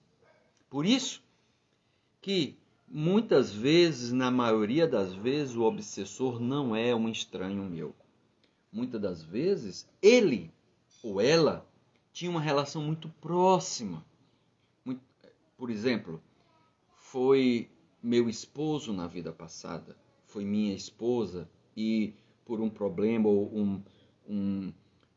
Por 0.69 0.85
isso 0.85 1.23
que 2.19 2.57
Muitas 2.87 3.51
vezes, 3.51 4.11
na 4.11 4.29
maioria 4.29 4.87
das 4.87 5.13
vezes, 5.13 5.55
o 5.55 5.63
obsessor 5.63 6.39
não 6.39 6.75
é 6.75 6.93
um 6.95 7.09
estranho 7.09 7.63
meu. 7.63 7.95
Muitas 8.71 9.01
das 9.01 9.23
vezes, 9.23 9.87
ele 10.01 10.51
ou 11.01 11.19
ela 11.19 11.67
tinha 12.13 12.31
uma 12.31 12.41
relação 12.41 12.81
muito 12.81 13.09
próxima. 13.21 14.05
Por 15.57 15.69
exemplo, 15.69 16.21
foi 17.15 17.69
meu 18.03 18.27
esposo 18.27 18.91
na 18.91 19.07
vida 19.07 19.31
passada, 19.31 19.95
foi 20.25 20.43
minha 20.43 20.75
esposa 20.75 21.49
e 21.75 22.13
por 22.43 22.59
um 22.59 22.69
problema 22.69 23.29
ou 23.29 23.49
um, 23.55 23.81
um 24.27 24.73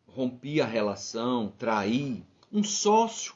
rompi 0.07 0.61
a 0.61 0.65
relação, 0.65 1.53
traí, 1.59 2.23
um 2.53 2.63
sócio 2.63 3.35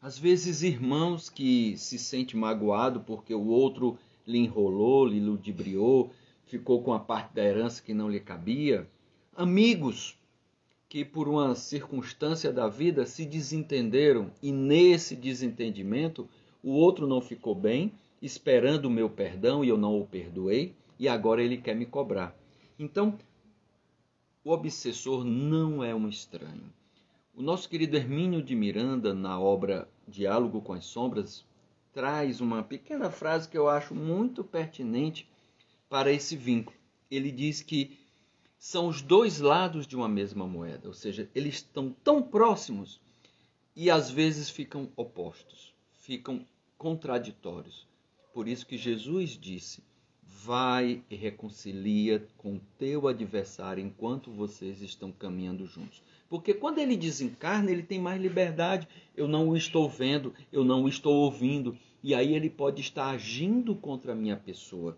às 0.00 0.18
vezes, 0.18 0.62
irmãos 0.62 1.28
que 1.28 1.76
se 1.76 1.98
sente 1.98 2.34
magoado 2.34 3.00
porque 3.00 3.34
o 3.34 3.48
outro 3.48 3.98
lhe 4.26 4.38
enrolou, 4.38 5.04
lhe 5.04 5.20
ludibriou, 5.20 6.10
ficou 6.46 6.82
com 6.82 6.94
a 6.94 6.98
parte 7.00 7.34
da 7.34 7.44
herança 7.44 7.82
que 7.82 7.92
não 7.92 8.08
lhe 8.08 8.20
cabia. 8.20 8.88
Amigos 9.34 10.18
que, 10.88 11.04
por 11.04 11.28
uma 11.28 11.54
circunstância 11.54 12.50
da 12.50 12.66
vida, 12.66 13.04
se 13.04 13.26
desentenderam 13.26 14.30
e, 14.42 14.50
nesse 14.50 15.14
desentendimento, 15.14 16.26
o 16.66 16.72
outro 16.72 17.06
não 17.06 17.20
ficou 17.20 17.54
bem, 17.54 17.92
esperando 18.20 18.86
o 18.86 18.90
meu 18.90 19.08
perdão 19.08 19.64
e 19.64 19.68
eu 19.68 19.78
não 19.78 20.00
o 20.00 20.04
perdoei, 20.04 20.74
e 20.98 21.08
agora 21.08 21.40
ele 21.40 21.58
quer 21.58 21.76
me 21.76 21.86
cobrar. 21.86 22.36
Então, 22.76 23.16
o 24.42 24.50
obsessor 24.50 25.24
não 25.24 25.84
é 25.84 25.94
um 25.94 26.08
estranho. 26.08 26.64
O 27.36 27.40
nosso 27.40 27.68
querido 27.68 27.96
Hermínio 27.96 28.42
de 28.42 28.56
Miranda, 28.56 29.14
na 29.14 29.38
obra 29.38 29.88
Diálogo 30.08 30.60
com 30.60 30.72
as 30.72 30.86
Sombras, 30.86 31.44
traz 31.92 32.40
uma 32.40 32.64
pequena 32.64 33.12
frase 33.12 33.48
que 33.48 33.56
eu 33.56 33.68
acho 33.68 33.94
muito 33.94 34.42
pertinente 34.42 35.24
para 35.88 36.10
esse 36.10 36.36
vínculo. 36.36 36.76
Ele 37.08 37.30
diz 37.30 37.62
que 37.62 37.96
são 38.58 38.88
os 38.88 39.00
dois 39.00 39.38
lados 39.38 39.86
de 39.86 39.94
uma 39.94 40.08
mesma 40.08 40.48
moeda, 40.48 40.88
ou 40.88 40.94
seja, 40.94 41.30
eles 41.32 41.54
estão 41.54 41.94
tão 42.02 42.20
próximos 42.20 43.00
e 43.76 43.88
às 43.88 44.10
vezes 44.10 44.50
ficam 44.50 44.90
opostos, 44.96 45.72
ficam 46.00 46.44
contraditórios. 46.78 47.86
Por 48.32 48.46
isso 48.48 48.66
que 48.66 48.76
Jesus 48.76 49.30
disse: 49.30 49.82
vai 50.22 51.02
e 51.10 51.16
reconcilia 51.16 52.26
com 52.36 52.60
teu 52.78 53.08
adversário 53.08 53.82
enquanto 53.82 54.30
vocês 54.30 54.80
estão 54.82 55.10
caminhando 55.10 55.66
juntos. 55.66 56.02
Porque 56.28 56.52
quando 56.52 56.78
ele 56.78 56.96
desencarna, 56.96 57.70
ele 57.70 57.82
tem 57.82 58.00
mais 58.00 58.20
liberdade. 58.20 58.86
Eu 59.16 59.26
não 59.26 59.48
o 59.48 59.56
estou 59.56 59.88
vendo, 59.88 60.34
eu 60.52 60.64
não 60.64 60.84
o 60.84 60.88
estou 60.88 61.14
ouvindo. 61.14 61.76
E 62.02 62.14
aí 62.14 62.34
ele 62.34 62.50
pode 62.50 62.80
estar 62.80 63.08
agindo 63.08 63.74
contra 63.74 64.12
a 64.12 64.14
minha 64.14 64.36
pessoa. 64.36 64.96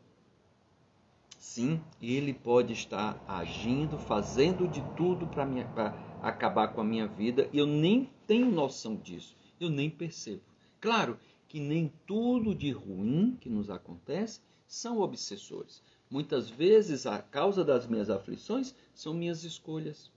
Sim, 1.39 1.81
ele 2.03 2.35
pode 2.35 2.73
estar 2.73 3.23
agindo, 3.27 3.99
fazendo 3.99 4.67
de 4.67 4.83
tudo 4.97 5.27
para 5.27 5.95
acabar 6.23 6.69
com 6.69 6.81
a 6.81 6.85
minha 6.85 7.07
vida. 7.07 7.49
E 7.53 7.59
eu 7.59 7.67
nem 7.67 8.11
tenho 8.27 8.51
noção 8.51 8.97
disso. 8.97 9.37
Eu 9.61 9.71
nem 9.71 9.89
percebo. 9.89 10.43
Claro 10.81 11.19
que 11.49 11.59
nem 11.59 11.93
tudo 12.07 12.55
de 12.55 12.71
ruim 12.71 13.37
que 13.41 13.49
nos 13.49 13.71
acontece 13.71 14.41
são 14.67 15.01
obsessores. 15.01 15.83
Muitas 16.11 16.49
vezes 16.49 17.07
a 17.07 17.19
causa 17.19 17.65
das 17.65 17.87
minhas 17.87 18.11
aflições 18.11 18.75
são 18.95 19.15
minhas 19.15 19.45
escolhas. 19.45 20.11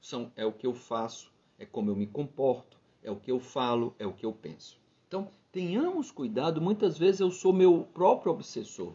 São 0.00 0.32
é 0.36 0.46
o 0.46 0.52
que 0.52 0.66
eu 0.66 0.74
faço, 0.74 1.32
é 1.58 1.66
como 1.66 1.90
eu 1.90 1.96
me 1.96 2.06
comporto, 2.06 2.78
é 3.02 3.10
o 3.10 3.16
que 3.16 3.30
eu 3.30 3.40
falo, 3.40 3.94
é 3.98 4.06
o 4.06 4.12
que 4.12 4.24
eu 4.24 4.32
penso. 4.32 4.78
Então, 5.08 5.28
tenhamos 5.50 6.10
cuidado, 6.10 6.60
muitas 6.60 6.96
vezes 6.96 7.20
eu 7.20 7.30
sou 7.30 7.52
meu 7.52 7.86
próprio 7.92 8.32
obsessor. 8.32 8.94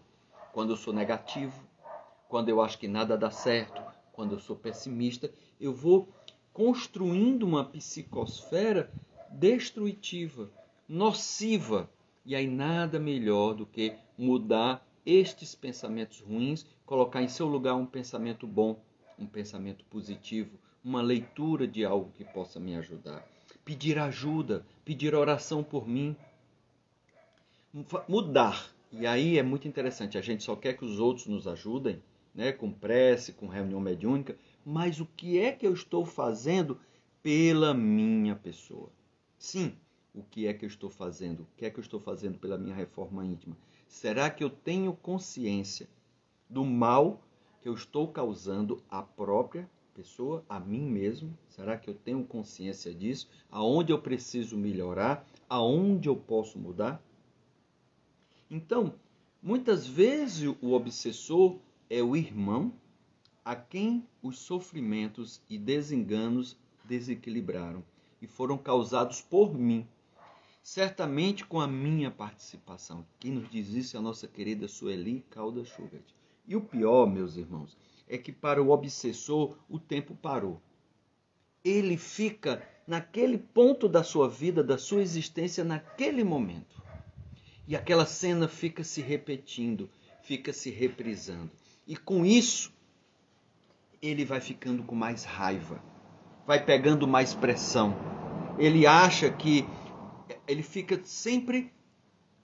Quando 0.54 0.72
eu 0.72 0.78
sou 0.78 0.94
negativo, 0.94 1.62
quando 2.28 2.50
eu 2.50 2.62
acho 2.62 2.78
que 2.78 2.88
nada 2.88 3.18
dá 3.18 3.32
certo, 3.32 3.82
quando 4.14 4.34
eu 4.34 4.40
sou 4.40 4.56
pessimista, 4.56 5.32
eu 5.60 5.74
vou 5.74 6.10
construindo 6.54 7.44
uma 7.44 7.64
psicosfera 7.64 8.92
destrutiva, 9.30 10.50
nociva. 10.92 11.90
E 12.26 12.36
aí 12.36 12.48
nada 12.48 13.00
melhor 13.00 13.54
do 13.54 13.66
que 13.66 13.96
mudar 14.18 14.86
estes 15.06 15.56
pensamentos 15.56 16.20
ruins, 16.20 16.66
colocar 16.86 17.24
em 17.24 17.30
seu 17.30 17.48
lugar 17.48 17.76
um 17.76 17.86
pensamento 17.86 18.46
bom, 18.46 18.78
um 19.18 19.26
pensamento 19.26 19.86
positivo, 19.86 20.60
uma 20.84 21.02
leitura 21.02 21.66
de 21.66 21.86
algo 21.86 22.12
que 22.12 22.26
possa 22.26 22.60
me 22.60 22.76
ajudar. 22.76 23.26
Pedir 23.64 23.98
ajuda, 23.98 24.66
pedir 24.84 25.16
oração 25.16 25.64
por 25.64 25.88
mim. 25.88 26.16
Mudar. 28.08 28.70
E 28.92 29.08
aí 29.08 29.38
é 29.38 29.44
muito 29.44 29.70
interessante, 29.70 30.18
a 30.18 30.22
gente 30.22 30.44
só 30.44 30.58
quer 30.58 30.74
que 30.74 30.84
os 30.84 31.00
outros 31.00 31.26
nos 31.26 31.48
ajudem, 31.48 32.04
né, 32.36 32.52
com 32.52 32.70
prece, 32.70 33.32
com 33.32 33.48
reunião 33.48 33.80
mediúnica, 33.80 34.36
mas 34.66 35.00
o 35.00 35.06
que 35.06 35.40
é 35.40 35.54
que 35.54 35.66
eu 35.66 35.74
estou 35.74 36.06
fazendo 36.06 36.78
pela 37.24 37.74
minha 37.74 38.36
pessoa? 38.36 38.90
Sim, 39.38 39.74
o 40.14 40.24
que 40.24 40.46
é 40.46 40.54
que 40.54 40.66
eu 40.66 40.68
estou 40.68 40.90
fazendo? 40.90 41.44
O 41.44 41.48
que 41.58 41.66
é 41.66 41.70
que 41.70 41.80
eu 41.80 41.82
estou 41.82 42.00
fazendo 42.00 42.38
pela 42.38 42.58
minha 42.58 42.76
reforma 42.76 43.26
íntima? 43.26 43.56
Será 43.88 44.30
que 44.30 44.44
eu 44.44 44.50
tenho 44.50 44.94
consciência 44.94 45.88
do 46.50 46.66
mal 46.66 47.22
que 47.62 47.70
eu 47.70 47.74
estou 47.74 48.08
causando 48.08 48.84
à 48.90 49.02
própria 49.02 49.70
pessoa, 49.94 50.44
a 50.50 50.60
mim 50.60 50.82
mesmo? 50.82 51.38
Será 51.48 51.78
que 51.78 51.90
eu 51.90 51.94
tenho 51.94 52.26
consciência 52.26 52.94
disso? 52.94 53.30
Aonde 53.50 53.94
eu 53.94 54.02
preciso 54.02 54.58
melhorar? 54.58 55.26
Aonde 55.48 56.10
eu 56.10 56.16
posso 56.16 56.60
mudar? 56.60 57.02
Então, 58.50 58.94
muitas 59.42 59.88
vezes 59.88 60.56
o 60.62 60.74
obsessor 60.74 61.58
é 61.90 62.02
o 62.02 62.18
irmão 62.18 62.74
a 63.46 63.56
quem 63.56 64.06
os 64.22 64.40
sofrimentos 64.40 65.42
e 65.50 65.58
desenganos 65.58 66.58
desequilibraram 66.84 67.84
e 68.22 68.28
foram 68.28 68.58
causados 68.58 69.22
por 69.22 69.58
mim 69.58 69.88
certamente 70.62 71.46
com 71.46 71.60
a 71.60 71.68
minha 71.68 72.12
participação. 72.12 73.06
Quem 73.20 73.32
nos 73.32 73.50
diz 73.50 73.70
isso 73.70 73.98
é 73.98 74.00
a 74.00 74.04
nossa 74.04 74.28
querida 74.28 74.68
Sueli 74.68 75.26
Calda 75.30 75.64
Schubert. 75.66 76.06
E 76.48 76.56
o 76.56 76.62
pior, 76.62 77.08
meus 77.08 77.36
irmãos, 77.38 77.78
é 78.08 78.18
que 78.18 78.32
para 78.32 78.62
o 78.62 78.70
obsessor 78.70 79.58
o 79.70 79.80
tempo 79.80 80.16
parou. 80.16 80.62
Ele 81.64 81.98
fica 81.98 82.68
naquele 82.86 83.38
ponto 83.38 83.88
da 83.88 84.04
sua 84.04 84.28
vida, 84.28 84.64
da 84.64 84.78
sua 84.78 85.02
existência, 85.02 85.64
naquele 85.64 86.24
momento. 86.24 86.82
E 87.68 87.76
aquela 87.76 88.06
cena 88.06 88.48
fica 88.48 88.84
se 88.84 89.02
repetindo, 89.02 89.90
fica 90.24 90.52
se 90.52 90.70
reprisando. 90.70 91.52
E 91.88 91.96
com 91.96 92.26
isso, 92.26 92.74
ele 94.02 94.26
vai 94.26 94.42
ficando 94.42 94.84
com 94.84 94.96
mais 94.96 95.24
raiva, 95.24 95.82
vai 96.46 96.64
pegando 96.64 97.08
mais 97.08 97.34
pressão. 97.34 97.96
Ele 98.58 98.86
acha 98.86 99.30
que 99.30 99.66
ele 100.48 100.64
fica 100.64 101.00
sempre 101.04 101.72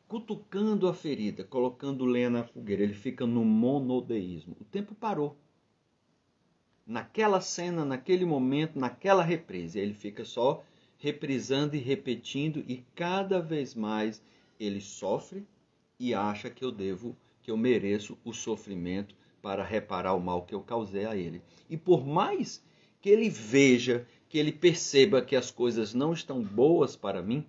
cutucando 0.07 0.87
a 0.87 0.93
ferida, 0.93 1.43
colocando 1.43 2.05
lenha 2.05 2.29
na 2.29 2.43
fogueira. 2.43 2.83
Ele 2.83 2.93
fica 2.93 3.25
no 3.25 3.43
monodeísmo. 3.43 4.55
O 4.59 4.63
tempo 4.63 4.95
parou. 4.95 5.37
Naquela 6.85 7.41
cena, 7.41 7.83
naquele 7.83 8.25
momento, 8.25 8.79
naquela 8.79 9.23
represa, 9.23 9.79
ele 9.79 9.93
fica 9.93 10.23
só 10.23 10.63
reprisando 10.97 11.75
e 11.75 11.79
repetindo 11.79 12.63
e 12.67 12.83
cada 12.95 13.41
vez 13.41 13.75
mais 13.75 14.21
ele 14.59 14.81
sofre 14.81 15.45
e 15.99 16.13
acha 16.13 16.49
que 16.49 16.63
eu 16.63 16.71
devo, 16.71 17.15
que 17.41 17.51
eu 17.51 17.57
mereço 17.57 18.17
o 18.23 18.33
sofrimento 18.33 19.15
para 19.41 19.63
reparar 19.63 20.13
o 20.13 20.19
mal 20.19 20.43
que 20.43 20.55
eu 20.55 20.61
causei 20.61 21.05
a 21.05 21.15
ele. 21.15 21.41
E 21.69 21.77
por 21.77 22.05
mais 22.05 22.63
que 23.01 23.09
ele 23.09 23.29
veja, 23.29 24.07
que 24.29 24.37
ele 24.37 24.51
perceba 24.51 25.21
que 25.21 25.35
as 25.35 25.51
coisas 25.51 25.93
não 25.93 26.13
estão 26.13 26.41
boas 26.41 26.95
para 26.95 27.21
mim, 27.21 27.45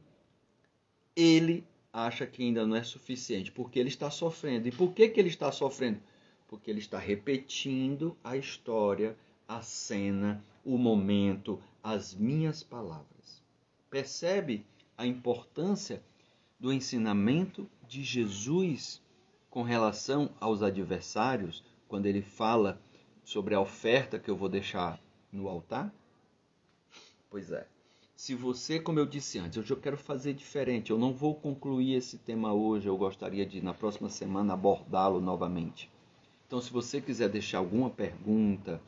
ele 1.18 1.66
acha 1.92 2.24
que 2.26 2.44
ainda 2.44 2.64
não 2.64 2.76
é 2.76 2.82
suficiente, 2.84 3.50
porque 3.50 3.78
ele 3.78 3.88
está 3.88 4.08
sofrendo. 4.08 4.68
E 4.68 4.72
por 4.72 4.92
que, 4.92 5.08
que 5.08 5.18
ele 5.18 5.28
está 5.28 5.50
sofrendo? 5.50 6.00
Porque 6.46 6.70
ele 6.70 6.78
está 6.78 6.96
repetindo 6.96 8.16
a 8.22 8.36
história, 8.36 9.16
a 9.48 9.60
cena, 9.60 10.42
o 10.64 10.78
momento, 10.78 11.60
as 11.82 12.14
minhas 12.14 12.62
palavras. 12.62 13.42
Percebe 13.90 14.64
a 14.96 15.04
importância 15.04 16.00
do 16.58 16.72
ensinamento 16.72 17.68
de 17.88 18.04
Jesus 18.04 19.02
com 19.50 19.62
relação 19.62 20.30
aos 20.38 20.62
adversários, 20.62 21.64
quando 21.88 22.06
ele 22.06 22.22
fala 22.22 22.80
sobre 23.24 23.54
a 23.54 23.60
oferta 23.60 24.18
que 24.18 24.30
eu 24.30 24.36
vou 24.36 24.48
deixar 24.48 25.00
no 25.32 25.48
altar? 25.48 25.92
Pois 27.28 27.50
é. 27.50 27.66
Se 28.18 28.34
você, 28.34 28.80
como 28.80 28.98
eu 28.98 29.06
disse 29.06 29.38
antes, 29.38 29.70
eu 29.70 29.76
quero 29.76 29.96
fazer 29.96 30.34
diferente, 30.34 30.90
eu 30.90 30.98
não 30.98 31.12
vou 31.12 31.36
concluir 31.36 31.94
esse 31.94 32.18
tema 32.18 32.52
hoje, 32.52 32.88
eu 32.88 32.96
gostaria 32.96 33.46
de, 33.46 33.62
na 33.62 33.72
próxima 33.72 34.08
semana, 34.08 34.54
abordá-lo 34.54 35.20
novamente. 35.20 35.88
Então, 36.44 36.60
se 36.60 36.72
você 36.72 37.00
quiser 37.00 37.28
deixar 37.28 37.58
alguma 37.58 37.88
pergunta, 37.88 38.82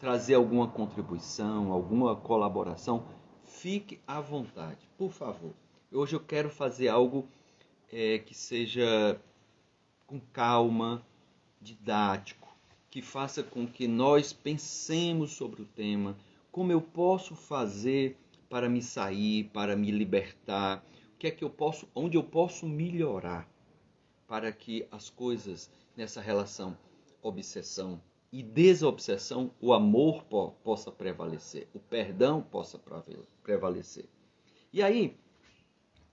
trazer 0.00 0.32
alguma 0.32 0.66
contribuição, 0.66 1.70
alguma 1.72 2.16
colaboração, 2.16 3.04
fique 3.44 4.00
à 4.06 4.18
vontade, 4.18 4.88
por 4.96 5.12
favor. 5.12 5.52
Hoje 5.92 6.16
eu 6.16 6.20
quero 6.20 6.48
fazer 6.48 6.88
algo 6.88 7.28
é, 7.92 8.18
que 8.18 8.32
seja 8.32 9.20
com 10.06 10.18
calma, 10.32 11.06
didático, 11.60 12.48
que 12.90 13.02
faça 13.02 13.42
com 13.42 13.66
que 13.66 13.86
nós 13.86 14.32
pensemos 14.32 15.32
sobre 15.32 15.60
o 15.60 15.66
tema, 15.66 16.16
como 16.50 16.72
eu 16.72 16.80
posso 16.80 17.36
fazer 17.36 18.16
para 18.54 18.68
me 18.68 18.80
sair, 18.80 19.50
para 19.52 19.74
me 19.74 19.90
libertar? 19.90 20.86
O 21.12 21.18
que 21.18 21.26
é 21.26 21.30
que 21.32 21.42
eu 21.42 21.50
posso, 21.50 21.88
onde 21.92 22.16
eu 22.16 22.22
posso 22.22 22.68
melhorar 22.68 23.50
para 24.28 24.52
que 24.52 24.86
as 24.92 25.10
coisas 25.10 25.68
nessa 25.96 26.20
relação 26.20 26.78
obsessão 27.20 28.00
e 28.30 28.44
desobsessão, 28.44 29.50
o 29.60 29.72
amor 29.72 30.22
po 30.26 30.52
possa 30.62 30.92
prevalecer, 30.92 31.66
o 31.74 31.80
perdão 31.80 32.42
possa 32.42 32.80
prevalecer. 33.42 34.04
E 34.72 34.80
aí 34.80 35.16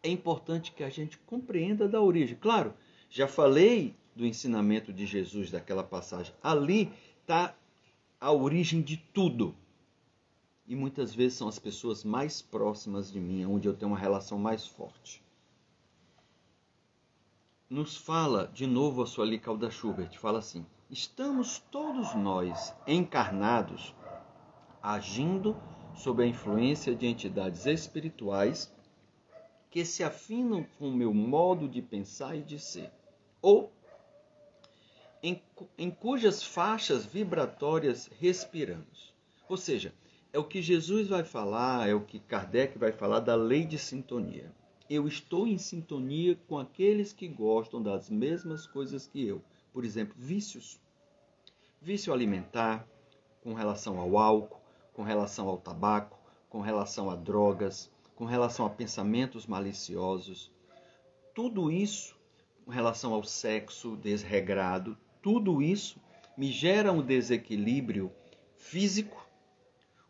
é 0.02 0.10
importante 0.10 0.72
que 0.72 0.84
a 0.84 0.90
gente 0.90 1.20
compreenda 1.20 1.88
da 1.88 2.02
origem. 2.02 2.36
Claro, 2.42 2.74
já 3.08 3.28
falei 3.28 3.96
do 4.16 4.26
ensinamento 4.26 4.92
de 4.92 5.06
Jesus 5.06 5.52
daquela 5.52 5.84
passagem. 5.84 6.34
Ali 6.42 6.92
está 7.22 7.56
a 8.20 8.32
origem 8.32 8.82
de 8.82 8.98
tudo 8.98 9.56
e 10.72 10.76
muitas 10.76 11.14
vezes 11.14 11.38
são 11.38 11.50
as 11.50 11.60
pessoas 11.60 12.02
mais 12.02 12.42
próximas 12.42 13.12
de 13.12 13.20
mim, 13.20 13.46
onde 13.46 13.68
eu 13.68 13.74
tenho 13.74 13.92
uma 13.92 13.98
relação 13.98 14.40
mais 14.40 14.66
forte. 14.66 15.22
Nos 17.70 17.98
fala 17.98 18.48
de 18.54 18.66
novo 18.66 19.04
a 19.04 19.06
Sueli 19.06 19.38
Calda 19.38 19.70
Schubert, 19.70 20.18
fala 20.18 20.40
assim: 20.40 20.66
estamos 20.90 21.60
todos 21.70 22.16
nós 22.16 22.74
encarnados 22.88 23.94
agindo 24.82 25.58
sob 25.94 26.24
a 26.24 26.26
influência 26.26 26.96
de 26.96 27.06
entidades 27.06 27.66
espirituais 27.66 28.74
que 29.70 29.84
se 29.84 30.06
afinam 30.06 30.66
com 30.80 30.88
o 30.88 30.96
meu 30.96 31.14
modo 31.14 31.68
de 31.68 31.82
pensar 31.82 32.38
e 32.38 32.42
de 32.42 32.58
ser, 32.58 32.90
ou 33.42 33.70
em, 35.22 35.42
em 35.78 35.92
cujas 35.92 36.42
faixas 36.42 37.06
vibratórias 37.06 38.10
respiramos. 38.22 39.14
Ou 39.50 39.58
seja, 39.58 39.94
é 40.34 40.40
o 40.40 40.44
que 40.44 40.62
Jesus 40.62 41.10
vai 41.10 41.24
falar, 41.24 41.90
é 41.90 41.94
o 41.94 42.02
que 42.02 42.20
Kardec 42.20 42.78
vai 42.78 42.92
falar 42.92 43.20
da 43.20 43.36
lei 43.36 43.66
de 43.66 43.78
sintonia. 43.78 44.52
Eu 44.90 45.08
estou 45.08 45.46
em 45.46 45.58
sintonia 45.58 46.38
com 46.48 46.58
aqueles 46.58 47.12
que 47.12 47.28
gostam 47.28 47.82
das 47.82 48.10
mesmas 48.10 48.66
coisas 48.66 49.08
que 49.08 49.26
eu. 49.26 49.42
Por 49.74 49.84
exemplo, 49.84 50.16
vícios. 50.18 50.80
Vício 51.82 52.14
alimentar, 52.14 52.88
com 53.42 53.54
relação 53.54 54.00
ao 54.00 54.18
álcool, 54.18 54.62
com 54.94 55.04
relação 55.04 55.48
ao 55.48 55.58
tabaco, 55.58 56.20
com 56.50 56.62
relação 56.62 57.10
a 57.10 57.16
drogas, 57.16 57.92
com 58.16 58.26
relação 58.26 58.66
a 58.66 58.70
pensamentos 58.70 59.46
maliciosos. 59.46 60.52
Tudo 61.34 61.72
isso, 61.72 62.16
com 62.66 62.72
relação 62.72 63.14
ao 63.14 63.24
sexo 63.24 63.98
desregrado, 63.98 64.98
tudo 65.22 65.62
isso 65.62 66.00
me 66.38 66.52
gera 66.52 66.92
um 66.92 67.02
desequilíbrio 67.02 68.12
físico, 68.56 69.21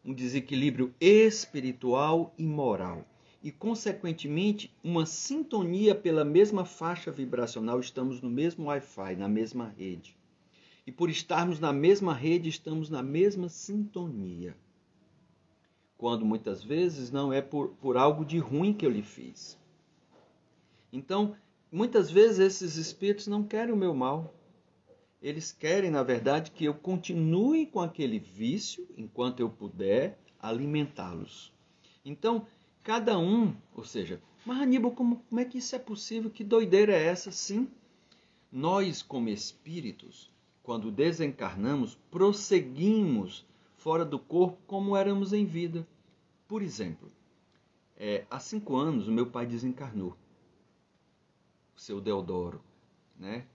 um 0.04 0.14
desequilíbrio 0.14 0.94
espiritual 1.00 2.34
e 2.38 2.46
moral. 2.46 3.06
E, 3.44 3.52
consequentemente, 3.52 4.76
uma 4.84 5.06
sintonia 5.06 5.96
pela 5.96 6.24
mesma 6.24 6.64
faixa 6.64 7.12
vibracional, 7.12 7.80
estamos 7.80 8.22
no 8.22 8.30
mesmo 8.30 8.66
Wi-Fi, 8.66 9.16
na 9.16 9.28
mesma 9.28 9.68
rede. 9.68 10.16
E 10.86 10.92
por 10.92 11.10
estarmos 11.10 11.60
na 11.60 11.72
mesma 11.72 12.14
rede, 12.14 12.50
estamos 12.50 12.90
na 12.90 13.02
mesma 13.02 13.50
sintonia. 13.50 14.56
Quando 15.98 16.26
muitas 16.26 16.64
vezes 16.64 17.12
não 17.12 17.32
é 17.32 17.42
por, 17.42 17.70
por 17.82 17.98
algo 17.98 18.26
de 18.26 18.40
ruim 18.40 18.74
que 18.74 18.86
eu 18.86 18.90
lhe 18.90 19.04
fiz. 19.04 19.58
Então, 20.92 21.36
muitas 21.72 22.12
vezes 22.12 22.40
esses 22.40 22.76
espíritos 22.76 23.28
não 23.28 23.44
querem 23.44 23.74
o 23.74 23.78
meu 23.78 23.94
mal, 23.94 24.34
eles 25.22 25.52
querem, 25.52 25.92
na 25.92 26.02
verdade, 26.02 26.52
que 26.52 26.66
eu 26.66 26.74
continue 26.74 27.66
com 27.68 27.80
aquele 27.80 28.18
vício 28.18 28.88
enquanto 28.98 29.40
eu 29.40 29.50
puder 29.50 30.18
alimentá-los. 30.40 31.54
Então, 32.04 32.48
cada 32.84 33.20
um, 33.20 33.56
ou 33.76 33.84
seja, 33.84 34.22
mas 34.44 34.60
Aníbal, 34.60 34.92
como, 34.92 35.18
como 35.30 35.40
é 35.40 35.46
que 35.46 35.60
isso 35.60 35.76
é 35.76 35.80
possível? 35.80 36.32
Que 36.32 36.44
doideira 36.44 36.94
é 36.94 37.06
essa? 37.06 37.32
Sim, 37.32 37.70
nós, 38.52 39.04
como 39.04 39.30
espíritos, 39.30 40.32
quando 40.64 40.92
desencarnamos, 40.92 41.96
prosseguimos 42.10 43.46
fora 43.78 44.04
do 44.04 44.18
corpo 44.18 44.58
como 44.66 44.96
éramos 44.96 45.34
em 45.34 45.46
vida. 45.46 45.88
Por 46.48 46.64
exemplo, 46.64 47.12
é, 47.96 48.26
há 48.30 48.40
cinco 48.40 48.76
anos 48.76 49.08
o 49.08 49.12
meu 49.12 49.28
pai 49.28 49.46
desencarnou, 49.46 50.18
o 51.76 51.80
seu 51.80 52.02
Deodoro, 52.02 52.62
né? 53.18 53.46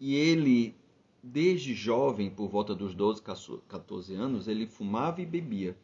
E 0.00 0.14
ele 0.14 0.74
desde 1.24 1.72
jovem, 1.72 2.28
por 2.28 2.48
volta 2.48 2.74
dos 2.74 2.94
12, 2.94 3.22
14 3.66 4.14
anos, 4.14 4.46
ele 4.46 4.66
fumava 4.66 5.22
e 5.22 5.26
bebia. 5.26 5.74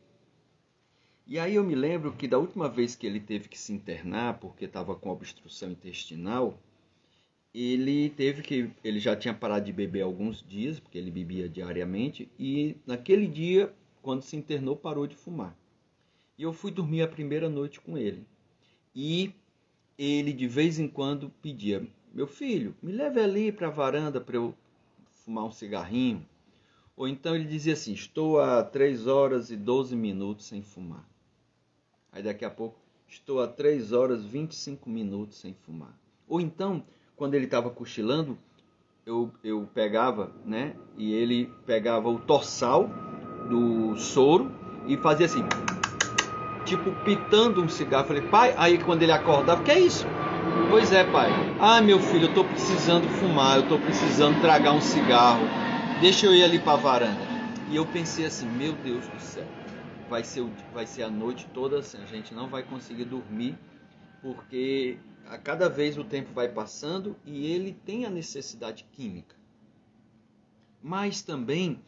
E 1.27 1.39
aí 1.39 1.55
eu 1.55 1.65
me 1.65 1.75
lembro 1.75 2.13
que 2.13 2.29
da 2.29 2.37
última 2.37 2.69
vez 2.69 2.95
que 2.95 3.07
ele 3.07 3.21
teve 3.21 3.49
que 3.49 3.59
se 3.59 3.73
internar 3.73 4.39
porque 4.39 4.67
estava 4.67 4.95
com 4.95 5.09
obstrução 5.09 5.71
intestinal, 5.71 6.61
ele 7.55 8.11
teve 8.11 8.43
que 8.43 8.71
ele 8.85 9.01
já 9.01 9.17
tinha 9.17 9.33
parado 9.33 9.65
de 9.65 9.73
beber 9.73 10.03
alguns 10.03 10.45
dias, 10.47 10.79
porque 10.79 10.99
ele 10.99 11.11
bebia 11.11 11.49
diariamente, 11.49 12.29
e 12.39 12.77
naquele 12.87 13.27
dia, 13.27 13.73
quando 14.03 14.23
se 14.23 14.37
internou, 14.37 14.77
parou 14.77 15.07
de 15.07 15.17
fumar. 15.17 15.57
E 16.37 16.43
eu 16.43 16.53
fui 16.53 16.71
dormir 16.71 17.03
a 17.03 17.09
primeira 17.09 17.49
noite 17.49 17.81
com 17.81 17.97
ele. 17.97 18.27
E 18.95 19.33
ele 19.97 20.33
de 20.33 20.47
vez 20.47 20.79
em 20.79 20.89
quando 20.89 21.31
pedia: 21.43 21.87
"Meu 22.13 22.27
filho, 22.27 22.75
me 22.83 22.93
leve 22.93 23.21
ali 23.21 23.53
para 23.53 23.69
a 23.69 23.71
varanda 23.71 24.21
para 24.21 24.37
eu 24.37 24.55
fumar 25.31 25.45
um 25.45 25.53
cigarrinho. 25.53 26.27
Ou 26.97 27.07
então 27.07 27.37
ele 27.37 27.45
dizia 27.45 27.75
assim: 27.75 27.93
Estou 27.93 28.41
há 28.41 28.63
3 28.65 29.07
horas 29.07 29.51
e 29.51 29.57
12 29.57 29.95
minutos 29.95 30.47
sem 30.47 30.61
fumar. 30.61 31.09
Aí 32.13 32.23
daqui 32.23 32.45
a 32.45 32.51
pouco, 32.51 32.77
estou 33.09 33.41
há 33.41 33.47
3 33.47 33.93
horas 33.93 34.25
e 34.25 34.27
25 34.27 34.91
minutos 34.91 35.39
sem 35.39 35.55
fumar. 35.55 35.97
Ou 36.29 36.41
então, 36.41 36.83
quando 37.17 37.35
ele 37.35 37.45
estava 37.45 37.71
cochilando, 37.71 38.37
eu, 39.07 39.31
eu 39.45 39.69
pegava, 39.73 40.33
né? 40.45 40.75
E 40.99 41.13
ele 41.13 41.47
pegava 41.65 42.09
o 42.09 42.19
torsal 42.19 42.91
do 43.49 43.97
soro 43.97 44.51
e 44.87 44.97
fazia 44.97 45.27
assim, 45.27 45.45
tipo 46.65 46.93
pitando 47.05 47.63
um 47.63 47.69
cigarro. 47.69 48.09
falei, 48.09 48.23
pai, 48.23 48.53
aí 48.57 48.83
quando 48.83 49.03
ele 49.03 49.13
acordava, 49.13 49.63
que 49.63 49.71
é 49.71 49.79
isso? 49.79 50.05
Pois 50.71 50.93
é, 50.93 51.03
pai. 51.03 51.29
Ah, 51.59 51.83
meu 51.83 51.99
filho, 51.99 52.27
eu 52.27 52.35
tô 52.35 52.45
precisando 52.45 53.09
fumar, 53.19 53.59
eu 53.59 53.69
tô 53.69 53.77
precisando 53.77 54.41
tragar 54.41 54.73
um 54.73 54.81
cigarro. 54.81 55.43
Deixa 56.01 56.27
eu 56.27 56.33
ir 56.33 56.45
ali 56.45 56.61
para 56.61 56.75
a 56.75 56.77
varanda. 56.77 57.21
E 57.69 57.75
eu 57.75 57.85
pensei 57.85 58.25
assim, 58.25 58.47
meu 58.47 58.73
Deus 58.75 59.05
do 59.09 59.21
céu. 59.21 59.49
Vai 60.09 60.23
ser, 60.23 60.45
vai 60.73 60.87
ser 60.87 61.03
a 61.03 61.11
noite 61.11 61.49
toda 61.53 61.81
assim, 61.81 61.99
a 62.01 62.07
gente 62.07 62.33
não 62.33 62.47
vai 62.47 62.63
conseguir 62.63 63.05
dormir, 63.05 63.59
porque 64.23 64.97
a 65.29 65.37
cada 65.37 65.69
vez 65.69 65.99
o 65.99 66.05
tempo 66.05 66.33
vai 66.33 66.49
passando 66.49 67.17
e 67.27 67.47
ele 67.47 67.77
tem 67.85 68.07
a 68.07 68.11
necessidade 68.11 68.87
química. 68.93 69.35
Mas 70.81 71.21
também 71.21 71.81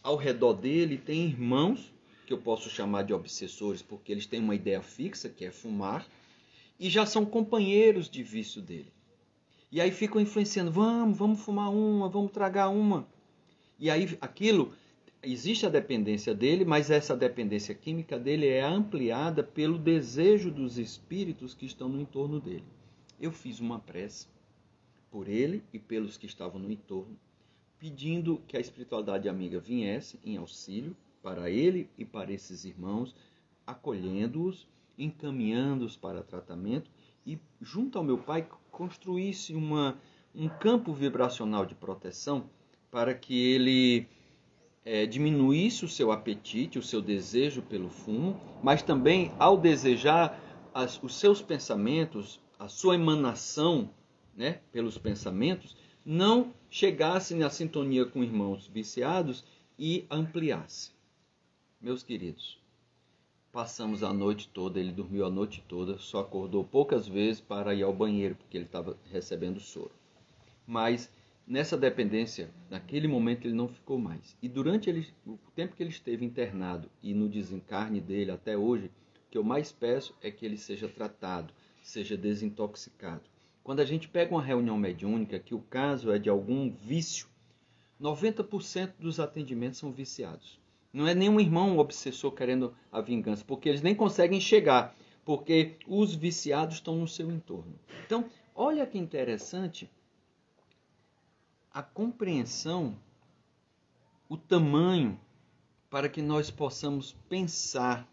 ao 0.00 0.14
redor 0.14 0.52
dele 0.52 0.96
tem 0.96 1.26
irmãos 1.26 1.92
que 2.24 2.32
eu 2.32 2.38
posso 2.38 2.70
chamar 2.70 3.02
de 3.02 3.12
obsessores, 3.12 3.82
porque 3.82 4.12
eles 4.12 4.26
têm 4.26 4.38
uma 4.38 4.54
ideia 4.54 4.80
fixa, 4.80 5.28
que 5.28 5.44
é 5.44 5.50
fumar, 5.50 6.06
e 6.78 6.88
já 6.88 7.04
são 7.04 7.26
companheiros 7.26 8.08
de 8.08 8.22
vício 8.22 8.62
dele. 8.62 8.92
E 9.70 9.80
aí 9.80 9.90
ficam 9.90 10.20
influenciando, 10.20 10.70
vamos, 10.70 11.18
vamos 11.18 11.40
fumar 11.40 11.70
uma, 11.70 12.08
vamos 12.08 12.32
tragar 12.32 12.68
uma. 12.68 13.06
E 13.78 13.90
aí 13.90 14.16
aquilo, 14.20 14.72
existe 15.22 15.66
a 15.66 15.68
dependência 15.68 16.34
dele, 16.34 16.64
mas 16.64 16.90
essa 16.90 17.16
dependência 17.16 17.74
química 17.74 18.18
dele 18.18 18.46
é 18.46 18.62
ampliada 18.62 19.42
pelo 19.42 19.78
desejo 19.78 20.50
dos 20.50 20.78
espíritos 20.78 21.54
que 21.54 21.66
estão 21.66 21.88
no 21.88 22.00
entorno 22.00 22.40
dele. 22.40 22.64
Eu 23.20 23.32
fiz 23.32 23.60
uma 23.60 23.78
prece 23.78 24.26
por 25.10 25.28
ele 25.28 25.62
e 25.72 25.78
pelos 25.78 26.16
que 26.16 26.26
estavam 26.26 26.60
no 26.60 26.70
entorno, 26.70 27.18
pedindo 27.78 28.40
que 28.46 28.56
a 28.56 28.60
espiritualidade 28.60 29.28
amiga 29.28 29.58
viesse 29.58 30.18
em 30.24 30.36
auxílio 30.36 30.96
para 31.22 31.50
ele 31.50 31.90
e 31.98 32.04
para 32.04 32.32
esses 32.32 32.64
irmãos, 32.64 33.14
acolhendo-os 33.66 34.66
encaminhando-os 34.98 35.96
para 35.96 36.22
tratamento 36.22 36.90
e, 37.24 37.38
junto 37.60 37.96
ao 37.96 38.04
meu 38.04 38.18
pai, 38.18 38.48
construísse 38.70 39.54
uma, 39.54 39.96
um 40.34 40.48
campo 40.48 40.92
vibracional 40.92 41.64
de 41.64 41.74
proteção 41.74 42.50
para 42.90 43.14
que 43.14 43.52
ele 43.52 44.08
é, 44.84 45.06
diminuísse 45.06 45.84
o 45.84 45.88
seu 45.88 46.10
apetite, 46.10 46.78
o 46.78 46.82
seu 46.82 47.00
desejo 47.00 47.62
pelo 47.62 47.88
fumo, 47.88 48.40
mas 48.62 48.82
também, 48.82 49.30
ao 49.38 49.56
desejar 49.56 50.40
as, 50.74 51.02
os 51.02 51.14
seus 51.14 51.42
pensamentos, 51.42 52.40
a 52.58 52.68
sua 52.68 52.94
emanação 52.94 53.90
né, 54.34 54.60
pelos 54.72 54.96
pensamentos, 54.96 55.76
não 56.04 56.54
chegasse 56.70 57.34
na 57.34 57.50
sintonia 57.50 58.06
com 58.06 58.24
irmãos 58.24 58.66
viciados 58.66 59.44
e 59.78 60.06
ampliasse. 60.10 60.92
Meus 61.80 62.02
queridos, 62.02 62.57
Passamos 63.50 64.02
a 64.02 64.12
noite 64.12 64.46
toda, 64.48 64.78
ele 64.78 64.92
dormiu 64.92 65.24
a 65.24 65.30
noite 65.30 65.64
toda, 65.66 65.96
só 65.96 66.20
acordou 66.20 66.62
poucas 66.62 67.08
vezes 67.08 67.40
para 67.40 67.74
ir 67.74 67.82
ao 67.82 67.94
banheiro, 67.94 68.34
porque 68.34 68.58
ele 68.58 68.66
estava 68.66 68.96
recebendo 69.10 69.58
soro. 69.58 69.90
Mas 70.66 71.10
nessa 71.46 71.74
dependência, 71.74 72.50
naquele 72.68 73.08
momento 73.08 73.46
ele 73.46 73.54
não 73.54 73.66
ficou 73.66 73.98
mais. 73.98 74.36
E 74.42 74.48
durante 74.48 74.90
ele, 74.90 75.08
o 75.26 75.38
tempo 75.56 75.74
que 75.74 75.82
ele 75.82 75.90
esteve 75.90 76.26
internado 76.26 76.90
e 77.02 77.14
no 77.14 77.26
desencarne 77.26 78.02
dele 78.02 78.30
até 78.30 78.54
hoje, 78.56 78.90
o 79.26 79.30
que 79.30 79.38
eu 79.38 79.42
mais 79.42 79.72
peço 79.72 80.14
é 80.22 80.30
que 80.30 80.44
ele 80.44 80.58
seja 80.58 80.86
tratado, 80.86 81.52
seja 81.82 82.18
desintoxicado. 82.18 83.22
Quando 83.64 83.80
a 83.80 83.84
gente 83.84 84.08
pega 84.08 84.34
uma 84.34 84.42
reunião 84.42 84.76
mediúnica 84.76 85.38
que 85.38 85.54
o 85.54 85.60
caso 85.60 86.12
é 86.12 86.18
de 86.18 86.28
algum 86.28 86.70
vício, 86.70 87.26
90% 87.98 88.92
dos 88.98 89.18
atendimentos 89.18 89.78
são 89.78 89.90
viciados. 89.90 90.57
Não 90.92 91.06
é 91.06 91.14
nenhum 91.14 91.38
irmão 91.38 91.78
obsessor 91.78 92.32
querendo 92.32 92.74
a 92.90 93.00
vingança, 93.00 93.44
porque 93.44 93.68
eles 93.68 93.82
nem 93.82 93.94
conseguem 93.94 94.40
chegar, 94.40 94.94
porque 95.24 95.76
os 95.86 96.14
viciados 96.14 96.76
estão 96.76 96.96
no 96.96 97.06
seu 97.06 97.30
entorno. 97.30 97.78
Então, 98.06 98.24
olha 98.54 98.86
que 98.86 98.98
interessante 98.98 99.90
a 101.70 101.82
compreensão, 101.82 102.98
o 104.28 104.36
tamanho 104.36 105.20
para 105.90 106.08
que 106.08 106.20
nós 106.20 106.50
possamos 106.50 107.12
pensar, 107.28 108.08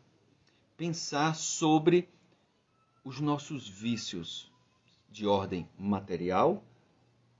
pensar 0.77 1.35
sobre 1.35 2.09
os 3.03 3.19
nossos 3.19 3.67
vícios 3.67 4.51
de 5.09 5.25
ordem 5.25 5.67
material 5.77 6.63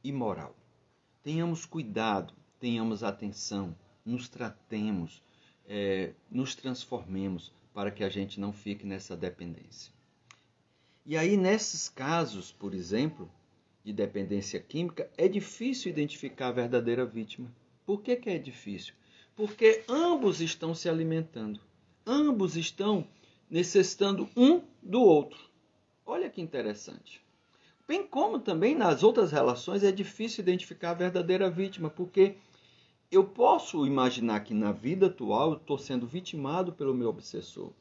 e 0.04 0.12
moral. 0.12 0.56
Tenhamos 1.22 1.66
cuidado, 1.66 2.34
tenhamos 2.60 3.04
atenção, 3.04 3.76
nos 4.06 4.30
tratemos, 4.30 5.24
é, 5.68 6.14
nos 6.30 6.54
transformemos 6.56 7.52
para 7.74 7.92
que 7.92 8.04
a 8.04 8.10
gente 8.10 8.40
não 8.40 8.54
fique 8.54 8.86
nessa 8.86 9.18
dependência. 9.18 9.92
E 11.06 11.18
aí, 11.18 11.36
nesses 11.36 11.90
casos, 11.90 12.52
por 12.52 12.74
exemplo, 12.74 13.30
de 13.84 13.92
dependência 13.92 14.60
química, 14.60 15.10
é 15.18 15.28
difícil 15.28 15.92
identificar 15.92 16.48
a 16.48 16.52
verdadeira 16.52 17.06
vítima. 17.06 17.52
Por 17.86 18.02
que, 18.02 18.16
que 18.16 18.30
é 18.30 18.38
difícil? 18.38 18.94
Porque 19.36 19.84
ambos 19.88 20.42
estão 20.42 20.74
se 20.74 20.88
alimentando, 20.88 21.60
ambos 22.06 22.56
estão 22.56 23.08
necessitando 23.50 24.30
um 24.36 24.62
do 24.82 25.02
outro. 25.02 25.38
Olha 26.06 26.30
que 26.30 26.42
interessante. 26.42 27.22
Bem 27.88 28.08
como 28.08 28.40
também 28.40 28.74
nas 28.74 29.04
outras 29.04 29.32
relações 29.32 29.84
é 29.84 29.92
difícil 29.92 30.42
identificar 30.42 30.92
a 30.92 30.96
verdadeira 30.96 31.50
vítima, 31.50 31.90
porque 31.90 32.36
eu 33.12 33.24
posso 33.24 33.86
imaginar 33.86 34.42
que 34.42 34.54
na 34.54 34.72
vida 34.72 35.08
atual 35.08 35.52
eu 35.52 35.58
estou 35.58 35.78
sendo 35.78 36.08
vitimado 36.08 36.74
pelo 36.74 36.94
meu 36.94 37.10
obsessor. 37.10 37.72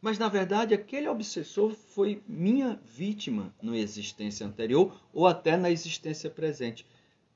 Mas 0.00 0.18
na 0.18 0.28
verdade 0.28 0.72
aquele 0.72 1.08
obsessor 1.08 1.72
foi 1.72 2.22
minha 2.26 2.80
vítima 2.84 3.54
na 3.62 3.76
existência 3.76 4.46
anterior 4.46 4.94
ou 5.12 5.26
até 5.26 5.56
na 5.56 5.70
existência 5.70 6.30
presente. 6.30 6.86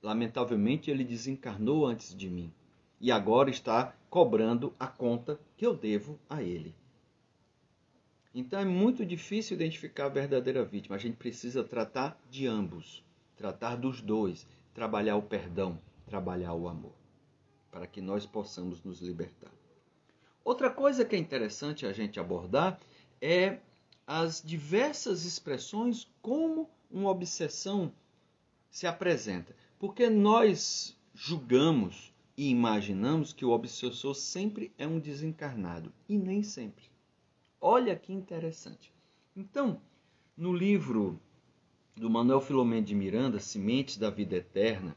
Lamentavelmente 0.03 0.91
ele 0.91 1.05
desencarnou 1.05 1.87
antes 1.87 2.15
de 2.15 2.29
mim 2.29 2.53
e 3.01 3.13
agora 3.13 3.51
está 3.51 3.95
cobrando 4.09 4.73
a 4.79 4.87
conta 4.87 5.39
que 5.57 5.67
eu 5.67 5.75
devo 5.75 6.19
a 6.29 6.43
ele. 6.43 6.75
Então 8.35 8.59
é 8.59 8.65
muito 8.65 9.05
difícil 9.05 9.55
identificar 9.57 10.07
a 10.07 10.09
verdadeira 10.09 10.65
vítima. 10.65 10.97
A 10.97 10.99
gente 10.99 11.17
precisa 11.17 11.63
tratar 11.63 12.19
de 12.31 12.47
ambos, 12.47 13.05
tratar 13.37 13.77
dos 13.77 14.01
dois, 14.01 14.47
trabalhar 14.73 15.17
o 15.17 15.23
perdão, 15.23 15.79
trabalhar 16.07 16.55
o 16.55 16.67
amor, 16.67 16.95
para 17.75 17.89
que 17.89 18.01
nós 18.01 18.25
possamos 18.25 18.85
nos 18.85 19.01
libertar. 19.01 19.51
Outra 20.45 20.71
coisa 20.71 21.05
que 21.05 21.17
é 21.17 21.19
interessante 21.19 21.85
a 21.85 21.93
gente 21.93 22.21
abordar 22.21 22.79
é 23.21 23.59
as 24.07 24.41
diversas 24.41 25.25
expressões 25.25 26.09
como 26.23 26.71
uma 26.89 27.11
obsessão 27.11 27.93
se 28.71 28.87
apresenta. 28.87 29.57
Porque 29.77 30.09
nós 30.09 30.97
julgamos 31.13 32.15
e 32.37 32.49
imaginamos 32.49 33.33
que 33.33 33.45
o 33.45 33.51
obsessor 33.51 34.15
sempre 34.15 34.73
é 34.79 34.87
um 34.87 35.01
desencarnado 35.01 35.93
e 36.09 36.17
nem 36.17 36.45
sempre. 36.45 36.85
Olha 37.61 37.97
que 37.97 38.13
interessante. 38.13 38.93
Então, 39.35 39.81
no 40.37 40.53
livro 40.53 41.19
do 41.97 42.09
Manuel 42.09 42.41
Filomeno 42.41 42.87
de 42.87 42.95
Miranda, 42.95 43.41
Sementes 43.41 43.97
da 43.97 44.11
Vida 44.11 44.37
Eterna, 44.37 44.97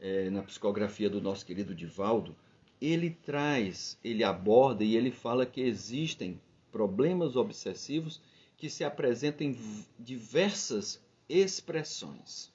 é, 0.00 0.30
na 0.30 0.42
psicografia 0.42 1.10
do 1.10 1.20
nosso 1.20 1.44
querido 1.44 1.74
Divaldo, 1.74 2.34
ele 2.80 3.10
traz, 3.10 3.98
ele 4.04 4.22
aborda 4.22 4.84
e 4.84 4.96
ele 4.96 5.10
fala 5.10 5.44
que 5.44 5.60
existem 5.60 6.40
problemas 6.70 7.34
obsessivos 7.36 8.20
que 8.56 8.70
se 8.70 8.84
apresentam 8.84 9.46
em 9.46 9.58
diversas 9.98 11.00
expressões. 11.28 12.52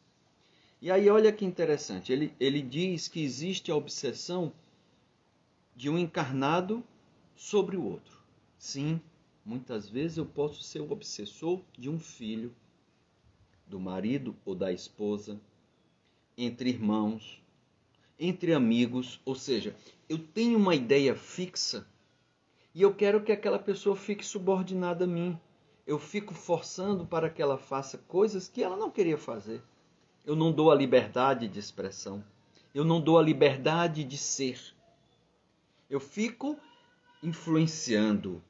E 0.82 0.92
aí, 0.92 1.10
olha 1.10 1.32
que 1.32 1.46
interessante, 1.46 2.12
ele, 2.12 2.34
ele 2.40 2.62
diz 2.62 3.08
que 3.08 3.24
existe 3.24 3.72
a 3.72 3.76
obsessão 3.76 4.52
de 5.76 5.90
um 5.90 5.98
encarnado 5.98 6.84
sobre 7.36 7.78
o 7.78 7.84
outro. 7.84 8.20
Sim, 8.58 9.02
muitas 9.46 9.90
vezes 9.90 10.18
eu 10.18 10.26
posso 10.26 10.62
ser 10.62 10.82
o 10.82 10.92
obsessor 10.92 11.62
de 11.78 11.90
um 11.90 12.00
filho, 12.00 12.54
do 13.66 13.80
marido 13.80 14.36
ou 14.46 14.54
da 14.54 14.72
esposa, 14.72 15.40
entre 16.38 16.70
irmãos, 16.70 17.42
entre 18.20 18.54
amigos, 18.54 19.20
ou 19.26 19.36
seja, 19.36 19.76
eu 20.08 20.18
tenho 20.18 20.58
uma 20.58 20.76
ideia 20.76 21.16
fixa 21.16 21.86
e 22.74 22.82
eu 22.82 22.94
quero 22.94 23.22
que 23.22 23.32
aquela 23.32 23.60
pessoa 23.60 23.96
fique 23.96 24.26
subordinada 24.26 25.06
a 25.06 25.08
mim. 25.08 25.40
Eu 25.86 26.00
fico 26.00 26.34
forçando 26.34 27.06
para 27.06 27.30
que 27.30 27.42
ela 27.42 27.58
faça 27.58 27.98
coisas 28.08 28.48
que 28.48 28.64
ela 28.64 28.76
não 28.76 28.90
queria 28.90 29.18
fazer. 29.18 29.62
Eu 30.26 30.36
não 30.36 30.52
dou 30.52 30.72
a 30.72 30.76
liberdade 30.76 31.48
de 31.48 31.60
expressão. 31.60 32.24
Eu 32.74 32.84
não 32.84 33.00
dou 33.00 33.20
a 33.20 33.22
liberdade 33.22 34.04
de 34.04 34.18
ser. 34.18 34.60
Eu 35.90 36.00
fico 36.00 36.58
influenciando, 37.22 38.42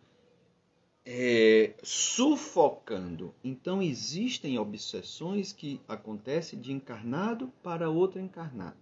é, 1.05 1.73
sufocando. 1.83 3.33
Então 3.43 3.81
existem 3.81 4.57
obsessões 4.57 5.51
que 5.51 5.81
acontecem 5.87 6.59
de 6.59 6.71
encarnado 6.71 7.51
para 7.61 7.89
outro 7.89 8.19
encarnado. 8.19 8.77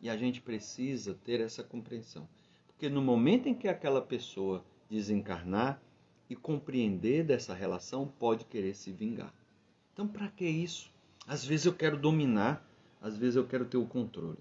E 0.00 0.08
a 0.08 0.16
gente 0.16 0.40
precisa 0.40 1.14
ter 1.24 1.40
essa 1.40 1.62
compreensão. 1.62 2.28
Porque 2.66 2.88
no 2.88 3.00
momento 3.00 3.48
em 3.48 3.54
que 3.54 3.68
aquela 3.68 4.02
pessoa 4.02 4.64
desencarnar 4.90 5.80
e 6.28 6.34
compreender 6.34 7.24
dessa 7.24 7.54
relação, 7.54 8.06
pode 8.18 8.44
querer 8.44 8.74
se 8.74 8.92
vingar. 8.92 9.32
Então, 9.92 10.06
para 10.06 10.28
que 10.28 10.46
isso? 10.46 10.90
Às 11.26 11.44
vezes 11.44 11.66
eu 11.66 11.74
quero 11.74 11.96
dominar, 11.96 12.66
às 13.00 13.16
vezes 13.16 13.36
eu 13.36 13.46
quero 13.46 13.64
ter 13.64 13.76
o 13.76 13.86
controle. 13.86 14.38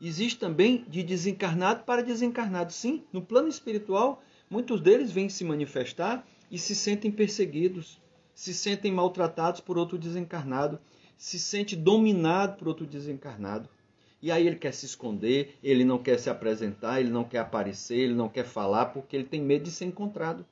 Existe 0.00 0.38
também 0.38 0.84
de 0.88 1.02
desencarnado 1.02 1.84
para 1.84 2.02
desencarnado. 2.02 2.72
Sim, 2.72 3.04
no 3.12 3.22
plano 3.22 3.48
espiritual, 3.48 4.22
muitos 4.50 4.80
deles 4.80 5.10
vêm 5.10 5.28
se 5.28 5.44
manifestar 5.44 6.26
e 6.50 6.58
se 6.58 6.74
sentem 6.74 7.10
perseguidos, 7.10 8.00
se 8.34 8.52
sentem 8.54 8.92
maltratados 8.92 9.60
por 9.60 9.78
outro 9.78 9.98
desencarnado, 9.98 10.78
se 11.16 11.38
sente 11.38 11.74
dominado 11.74 12.56
por 12.56 12.68
outro 12.68 12.86
desencarnado. 12.86 13.68
E 14.20 14.30
aí 14.30 14.46
ele 14.46 14.56
quer 14.56 14.72
se 14.72 14.86
esconder, 14.86 15.56
ele 15.62 15.84
não 15.84 15.98
quer 15.98 16.18
se 16.18 16.30
apresentar, 16.30 17.00
ele 17.00 17.10
não 17.10 17.24
quer 17.24 17.38
aparecer, 17.38 17.98
ele 17.98 18.14
não 18.14 18.28
quer 18.28 18.44
falar 18.44 18.86
porque 18.86 19.14
ele 19.16 19.24
tem 19.24 19.40
medo 19.40 19.64
de 19.64 19.70
ser 19.70 19.84
encontrado. 19.84 20.44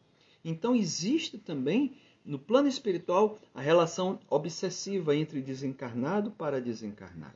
Então 0.44 0.74
existe 0.74 1.38
também 1.38 1.96
no 2.24 2.38
plano 2.38 2.68
espiritual 2.68 3.38
a 3.54 3.60
relação 3.60 4.18
obsessiva 4.30 5.14
entre 5.14 5.40
desencarnado 5.40 6.30
para 6.30 6.60
desencarnado. 6.60 7.34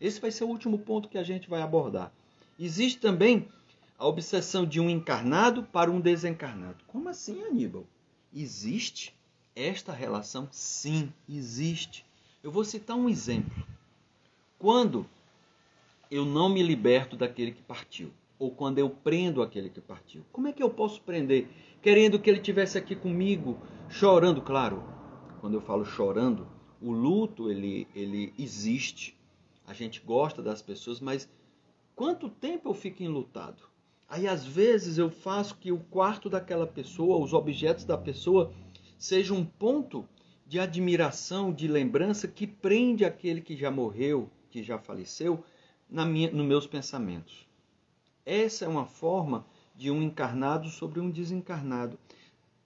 Esse 0.00 0.20
vai 0.20 0.30
ser 0.30 0.44
o 0.44 0.48
último 0.48 0.78
ponto 0.78 1.08
que 1.08 1.18
a 1.18 1.22
gente 1.22 1.48
vai 1.48 1.60
abordar. 1.60 2.12
Existe 2.58 2.98
também 2.98 3.48
a 4.00 4.06
obsessão 4.06 4.64
de 4.64 4.80
um 4.80 4.88
encarnado 4.88 5.62
para 5.62 5.90
um 5.90 6.00
desencarnado. 6.00 6.82
Como 6.86 7.10
assim, 7.10 7.42
Aníbal? 7.42 7.84
Existe 8.34 9.14
esta 9.54 9.92
relação? 9.92 10.48
Sim, 10.50 11.12
existe. 11.28 12.06
Eu 12.42 12.50
vou 12.50 12.64
citar 12.64 12.96
um 12.96 13.10
exemplo. 13.10 13.62
Quando 14.58 15.06
eu 16.10 16.24
não 16.24 16.48
me 16.48 16.62
liberto 16.62 17.14
daquele 17.14 17.52
que 17.52 17.60
partiu. 17.60 18.10
Ou 18.38 18.50
quando 18.50 18.78
eu 18.78 18.88
prendo 18.88 19.42
aquele 19.42 19.68
que 19.68 19.82
partiu. 19.82 20.24
Como 20.32 20.48
é 20.48 20.52
que 20.54 20.62
eu 20.62 20.70
posso 20.70 21.02
prender? 21.02 21.46
Querendo 21.82 22.18
que 22.18 22.30
ele 22.30 22.40
tivesse 22.40 22.78
aqui 22.78 22.96
comigo, 22.96 23.58
chorando, 23.90 24.40
claro. 24.40 24.82
Quando 25.42 25.54
eu 25.54 25.60
falo 25.60 25.84
chorando, 25.84 26.48
o 26.80 26.90
luto 26.90 27.50
ele, 27.50 27.86
ele 27.94 28.32
existe. 28.38 29.14
A 29.66 29.74
gente 29.74 30.00
gosta 30.00 30.40
das 30.40 30.62
pessoas, 30.62 31.00
mas 31.00 31.28
quanto 31.94 32.30
tempo 32.30 32.70
eu 32.70 32.74
fico 32.74 33.02
enlutado? 33.02 33.69
Aí 34.10 34.26
às 34.26 34.44
vezes 34.44 34.98
eu 34.98 35.08
faço 35.08 35.56
que 35.56 35.70
o 35.70 35.78
quarto 35.78 36.28
daquela 36.28 36.66
pessoa, 36.66 37.24
os 37.24 37.32
objetos 37.32 37.84
da 37.84 37.96
pessoa, 37.96 38.52
seja 38.98 39.32
um 39.32 39.44
ponto 39.44 40.04
de 40.48 40.58
admiração, 40.58 41.52
de 41.52 41.68
lembrança 41.68 42.26
que 42.26 42.44
prende 42.44 43.04
aquele 43.04 43.40
que 43.40 43.56
já 43.56 43.70
morreu, 43.70 44.28
que 44.50 44.64
já 44.64 44.80
faleceu, 44.80 45.44
na 45.88 46.04
minha, 46.04 46.28
nos 46.32 46.44
meus 46.44 46.66
pensamentos. 46.66 47.46
Essa 48.26 48.64
é 48.64 48.68
uma 48.68 48.84
forma 48.84 49.46
de 49.76 49.92
um 49.92 50.02
encarnado 50.02 50.68
sobre 50.68 50.98
um 50.98 51.08
desencarnado. 51.08 51.96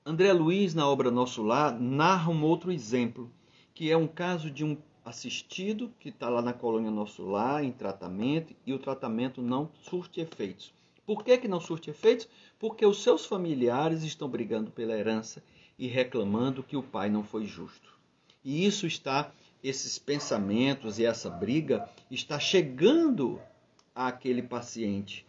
André 0.04 0.32
Luiz, 0.32 0.74
na 0.74 0.88
obra 0.88 1.10
Nosso 1.10 1.42
Lar, 1.42 1.78
narra 1.78 2.30
um 2.30 2.42
outro 2.42 2.72
exemplo, 2.72 3.30
que 3.74 3.90
é 3.90 3.96
um 3.98 4.06
caso 4.06 4.50
de 4.50 4.64
um 4.64 4.78
assistido 5.04 5.92
que 6.00 6.08
está 6.08 6.30
lá 6.30 6.40
na 6.40 6.54
colônia 6.54 6.90
Nosso 6.90 7.22
Lar, 7.22 7.62
em 7.62 7.70
tratamento, 7.70 8.56
e 8.64 8.72
o 8.72 8.78
tratamento 8.78 9.42
não 9.42 9.68
surte 9.82 10.22
efeitos. 10.22 10.72
Por 11.06 11.22
que, 11.22 11.36
que 11.38 11.48
não 11.48 11.60
surte 11.60 11.90
efeitos? 11.90 12.28
Porque 12.58 12.84
os 12.86 13.02
seus 13.02 13.26
familiares 13.26 14.02
estão 14.02 14.28
brigando 14.28 14.70
pela 14.70 14.96
herança 14.96 15.42
e 15.78 15.86
reclamando 15.86 16.62
que 16.62 16.76
o 16.76 16.82
pai 16.82 17.10
não 17.10 17.22
foi 17.22 17.44
justo. 17.44 17.92
E 18.44 18.64
isso 18.64 18.86
está 18.86 19.32
esses 19.62 19.98
pensamentos 19.98 20.98
e 20.98 21.06
essa 21.06 21.30
briga 21.30 21.88
está 22.10 22.38
chegando 22.38 23.40
àquele 23.94 24.42
paciente 24.42 25.24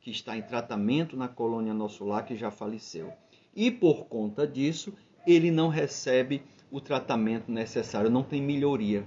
que 0.00 0.10
está 0.10 0.36
em 0.36 0.42
tratamento 0.42 1.16
na 1.16 1.28
colônia 1.28 1.74
Nosso 1.74 2.04
Lar, 2.04 2.24
que 2.24 2.36
já 2.36 2.50
faleceu. 2.50 3.12
E 3.54 3.70
por 3.70 4.06
conta 4.06 4.46
disso, 4.46 4.94
ele 5.26 5.50
não 5.50 5.68
recebe 5.68 6.42
o 6.70 6.80
tratamento 6.80 7.50
necessário, 7.50 8.08
não 8.08 8.22
tem 8.22 8.40
melhoria. 8.40 9.04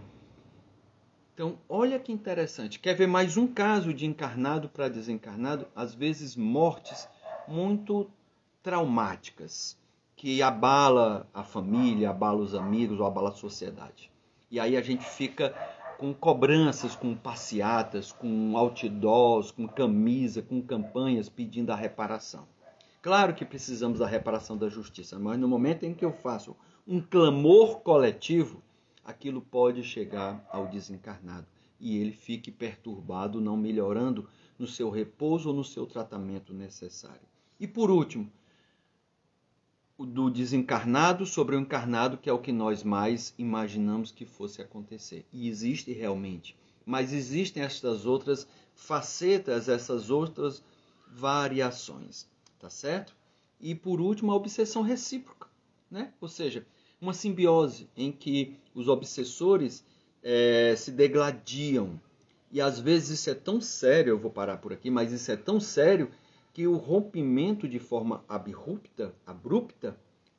Então, 1.34 1.58
olha 1.67 2.00
que 2.00 2.12
interessante. 2.12 2.80
Quer 2.80 2.93
ver 2.93 3.08
mais 3.08 3.38
um 3.38 3.48
caso 3.48 3.91
de 3.91 4.06
encarnado 4.06 4.69
para 4.69 4.88
desencarnado? 4.88 5.65
Às 5.76 5.96
vezes, 5.96 6.36
mortes 6.36 7.10
muito 7.48 8.08
traumáticas, 8.62 9.76
que 10.15 10.43
abala 10.43 11.28
a 11.34 11.43
família, 11.43 12.12
abala 12.12 12.39
os 12.39 12.54
amigos 12.54 13.00
ou 13.00 13.08
abala 13.08 13.30
a 13.30 13.34
sociedade. 13.34 14.12
E 14.52 14.60
aí 14.60 14.78
a 14.78 14.82
gente 14.82 15.04
fica 15.04 15.56
com 15.98 16.13
cobranças, 16.13 16.96
com 16.96 17.15
passeatas, 17.15 18.12
com 18.12 18.56
outdoors, 18.56 19.50
com 19.50 19.67
camisa, 19.67 20.39
com 20.43 20.62
campanhas 20.62 21.30
pedindo 21.30 21.72
a 21.72 21.76
reparação. 21.76 22.48
Claro 23.02 23.34
que 23.34 23.43
precisamos 23.43 23.98
da 23.98 24.06
reparação 24.06 24.56
da 24.56 24.69
justiça, 24.69 25.17
mas 25.17 25.39
no 25.39 25.48
momento 25.48 25.84
em 25.84 25.96
que 25.96 26.06
eu 26.06 26.13
faço 26.13 26.56
um 26.88 27.02
clamor 27.02 27.80
coletivo, 27.80 28.62
aquilo 29.04 29.42
pode 29.42 29.84
chegar 29.84 30.46
ao 30.52 30.68
desencarnado 30.68 31.48
e 31.80 31.98
ele 31.98 32.13
fique 32.13 32.50
perturbado, 32.50 33.42
não 33.42 33.58
melhorando 33.58 34.30
no 34.58 34.66
seu 34.66 34.89
repouso 34.89 35.50
ou 35.50 35.56
no 35.56 35.63
seu 35.63 35.86
tratamento 35.86 36.54
necessário. 36.54 37.28
E 37.60 37.68
por 37.68 37.92
último, 37.92 38.32
o 39.98 40.06
do 40.06 40.30
desencarnado 40.30 41.26
sobre 41.26 41.56
o 41.56 41.60
encarnado, 41.60 42.18
que 42.18 42.30
é 42.30 42.34
o 42.34 42.39
que 42.39 42.52
nós 42.52 42.84
mais 42.84 43.34
imaginamos 43.38 44.12
que 44.12 44.26
fosse 44.26 44.62
acontecer. 44.62 45.26
E 45.32 45.48
existe 45.48 45.92
realmente. 45.92 46.56
Mas 46.86 47.13
existem 47.13 47.63
estas 47.63 48.06
outras 48.06 48.48
facetas, 48.76 49.70
essas 49.70 50.10
outras 50.10 50.63
variações, 51.08 52.28
tá 52.60 52.70
certo? 52.70 53.16
E 53.60 53.76
por 53.76 54.02
último, 54.02 54.32
a 54.32 54.36
obsessão 54.36 54.82
recíproca, 54.82 55.48
né? 55.89 56.13
Ou 56.20 56.28
seja, 56.28 56.66
uma 57.04 57.13
simbiose 57.13 57.89
em 57.98 58.12
que 58.12 58.56
os 58.74 58.88
obsessores 58.88 59.86
é, 60.24 60.74
se 60.78 60.89
degladiam. 60.89 62.00
E 62.50 62.62
às 62.62 62.80
vezes 62.80 63.20
isso 63.20 63.30
é 63.30 63.36
tão 63.36 63.60
sério, 63.60 64.12
eu 64.12 64.18
vou 64.18 64.32
parar 64.32 64.58
por 64.58 64.72
aqui, 64.72 64.89
mas 64.89 65.12
isso 65.12 65.30
é 65.30 65.36
tão 65.36 65.60
sério 65.60 66.10
que 66.54 66.66
o 66.66 66.78
rompimento 66.78 67.68
de 67.68 67.78
forma 67.78 68.24
abrupta, 68.28 69.13
abrupta 69.26 69.98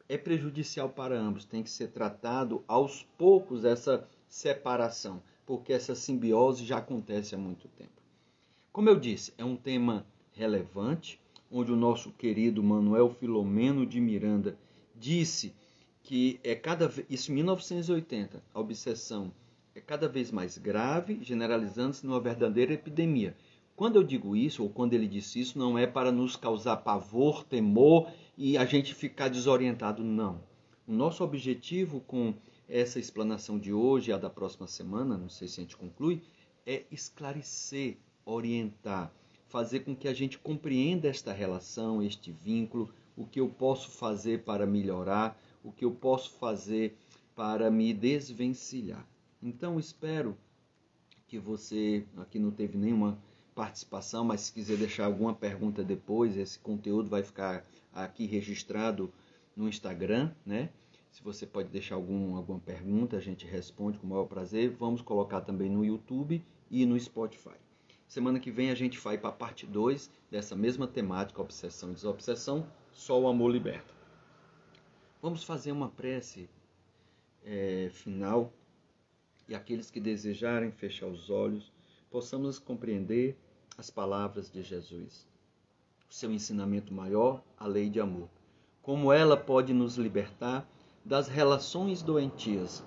é 0.09 0.17
prejudicial 0.17 0.89
para 0.89 1.19
ambos. 1.19 1.45
Tem 1.45 1.63
que 1.63 1.71
ser 1.71 1.89
tratado 1.89 2.65
aos 2.67 3.03
poucos 3.19 3.65
essa 3.65 4.09
separação, 4.27 5.23
porque 5.45 5.73
essa 5.73 5.95
simbiose 5.95 6.65
já 6.65 6.79
acontece 6.79 7.35
há 7.35 7.39
muito 7.39 7.69
tempo. 7.69 7.91
Como 8.73 8.89
eu 8.89 8.99
disse, 8.99 9.35
é 9.37 9.45
um 9.45 9.57
tema 9.57 10.07
relevante, 10.33 11.21
onde 11.51 11.71
o 11.71 11.77
nosso 11.77 12.11
querido 12.13 12.63
Manuel 12.63 13.11
Filomeno 13.11 13.85
de 13.85 14.01
Miranda 14.01 14.57
disse 14.97 15.53
que 16.05 16.39
é 16.45 16.55
cada 16.55 16.93
isso 17.09 17.33
em 17.33 17.37
1980, 17.37 18.43
a 18.53 18.61
obsessão 18.61 19.33
é 19.75 19.81
cada 19.81 20.07
vez 20.07 20.31
mais 20.31 20.59
grave, 20.59 21.19
generalizando-se 21.23 22.07
numa 22.07 22.21
verdadeira 22.21 22.75
epidemia. 22.75 23.35
Quando 23.75 23.97
eu 23.97 24.05
digo 24.05 24.37
isso, 24.37 24.63
ou 24.63 24.69
quando 24.69 24.93
ele 24.93 25.09
disse 25.09 25.41
isso, 25.41 25.59
não 25.59 25.79
é 25.79 25.87
para 25.87 26.13
nos 26.13 26.37
causar 26.37 26.77
pavor, 26.77 27.43
temor 27.43 28.09
e 28.37 28.57
a 28.57 28.67
gente 28.67 28.95
ficar 28.95 29.29
desorientado, 29.29 30.05
não. 30.05 30.43
O 30.87 30.93
nosso 30.93 31.25
objetivo 31.25 32.01
com 32.03 32.35
essa 32.69 33.01
explanação 33.01 33.59
de 33.59 33.73
hoje 33.73 34.13
a 34.13 34.19
da 34.19 34.29
próxima 34.29 34.67
semana, 34.67 35.17
não 35.17 35.31
sei 35.31 35.49
se 35.49 35.59
a 35.59 35.63
gente 35.63 35.77
conclui, 35.77 36.23
é 36.67 36.85
esclarecer, 36.93 37.97
orientar, 38.27 39.11
fazer 39.49 39.81
com 39.81 39.97
que 39.97 40.07
a 40.07 40.15
gente 40.15 40.39
compreenda 40.39 41.09
esta 41.09 41.33
relação, 41.33 42.03
este 42.03 42.31
vínculo, 42.31 42.93
o 43.17 43.27
que 43.27 43.41
eu 43.41 43.49
posso 43.49 43.91
fazer 43.91 44.45
para 44.45 44.67
melhorar, 44.67 45.37
o 45.65 45.73
que 45.73 45.85
eu 45.85 45.91
posso 45.91 46.31
fazer 46.35 46.97
para 47.35 47.71
me 47.71 47.93
desvencilhar. 47.93 49.05
Então, 49.43 49.81
espero 49.81 50.37
que 51.27 51.39
você 51.39 52.05
aqui 52.19 52.39
não 52.39 52.51
teve 52.51 52.79
nenhuma 52.79 53.19
participação, 53.55 54.25
mas 54.25 54.43
se 54.43 54.53
quiser 54.53 54.77
deixar 54.77 55.07
alguma 55.07 55.35
pergunta 55.35 55.83
depois, 55.83 56.37
esse 56.37 56.59
conteúdo 56.59 57.09
vai 57.09 57.23
ficar 57.23 57.67
aqui 57.93 58.27
registrado 58.27 59.13
no 59.57 59.69
Instagram, 59.69 60.31
né? 60.45 60.69
Se 61.11 61.23
você 61.23 61.47
pode 61.47 61.69
deixar 61.69 61.95
algum, 61.95 62.37
alguma 62.37 62.59
pergunta, 62.59 63.17
a 63.17 63.21
gente 63.21 63.47
responde 63.47 63.99
com 63.99 64.07
o 64.07 64.11
maior 64.11 64.25
prazer. 64.25 64.71
Vamos 64.71 65.01
colocar 65.01 65.41
também 65.43 65.71
no 65.71 65.85
YouTube 65.85 66.45
e 66.69 66.85
no 66.85 66.99
Spotify. 66.99 67.55
Semana 68.09 68.41
que 68.41 68.51
vem 68.51 68.71
a 68.71 68.75
gente 68.75 68.99
vai 68.99 69.17
para 69.17 69.31
a 69.31 69.33
parte 69.33 69.65
2 69.65 70.11
dessa 70.29 70.57
mesma 70.57 70.89
temática, 70.89 71.41
obsessão 71.41 71.93
e 71.93 71.95
desobsessão, 71.95 72.67
só 72.93 73.21
o 73.21 73.29
amor 73.29 73.53
liberta. 73.53 73.94
Vamos 75.25 75.43
fazer 75.43 75.73
uma 75.73 75.89
prece 75.89 76.51
é, 77.47 77.89
final 77.91 78.53
e 79.49 79.55
aqueles 79.55 79.91
que 79.91 79.99
desejarem 79.99 80.71
fechar 80.71 81.07
os 81.07 81.31
olhos 81.31 81.73
possamos 82.11 82.59
compreender 82.59 83.35
as 83.79 83.89
palavras 83.89 84.51
de 84.51 84.63
Jesus, 84.63 85.27
o 86.11 86.13
seu 86.13 86.31
ensinamento 86.31 86.93
maior, 86.93 87.43
a 87.57 87.67
lei 87.67 87.89
de 87.89 88.01
amor. 88.01 88.29
Como 88.83 89.11
ela 89.11 89.35
pode 89.35 89.73
nos 89.73 89.97
libertar 89.97 90.69
das 91.03 91.27
relações 91.27 92.03
doentias 92.03 92.85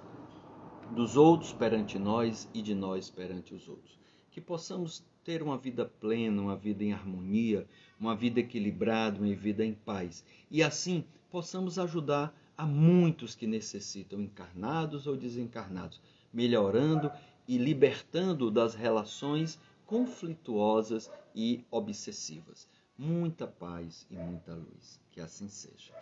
dos 0.92 1.18
outros 1.18 1.52
perante 1.54 1.98
nós 1.98 2.48
e 2.54 2.62
de 2.62 2.76
nós 2.76 3.10
perante 3.10 3.56
os 3.56 3.68
outros. 3.68 3.98
Que 4.30 4.40
possamos 4.40 5.04
ter 5.24 5.42
uma 5.42 5.58
vida 5.58 5.86
plena, 5.86 6.40
uma 6.40 6.56
vida 6.56 6.84
em 6.84 6.94
harmonia, 6.94 7.68
uma 8.00 8.16
vida 8.16 8.42
equilibrada, 8.42 9.20
uma 9.20 9.36
vida 9.36 9.66
em 9.66 9.74
paz. 9.74 10.24
E 10.52 10.62
assim 10.62 11.04
possamos 11.38 11.78
ajudar 11.78 12.36
a 12.58 12.66
muitos 12.66 13.36
que 13.36 13.46
necessitam, 13.46 14.20
encarnados 14.20 15.06
ou 15.06 15.16
desencarnados, 15.16 16.02
melhorando 16.34 17.12
e 17.48 17.60
libertando 17.60 18.50
das 18.50 18.74
relações 18.74 19.60
conflituosas 19.86 21.12
e 21.36 21.64
obsessivas. 21.70 22.68
Muita 22.98 23.46
paz 23.46 24.08
e 24.10 24.16
muita 24.16 24.56
luz. 24.56 25.00
Que 25.12 25.22
assim 25.22 25.48
seja. 25.48 25.94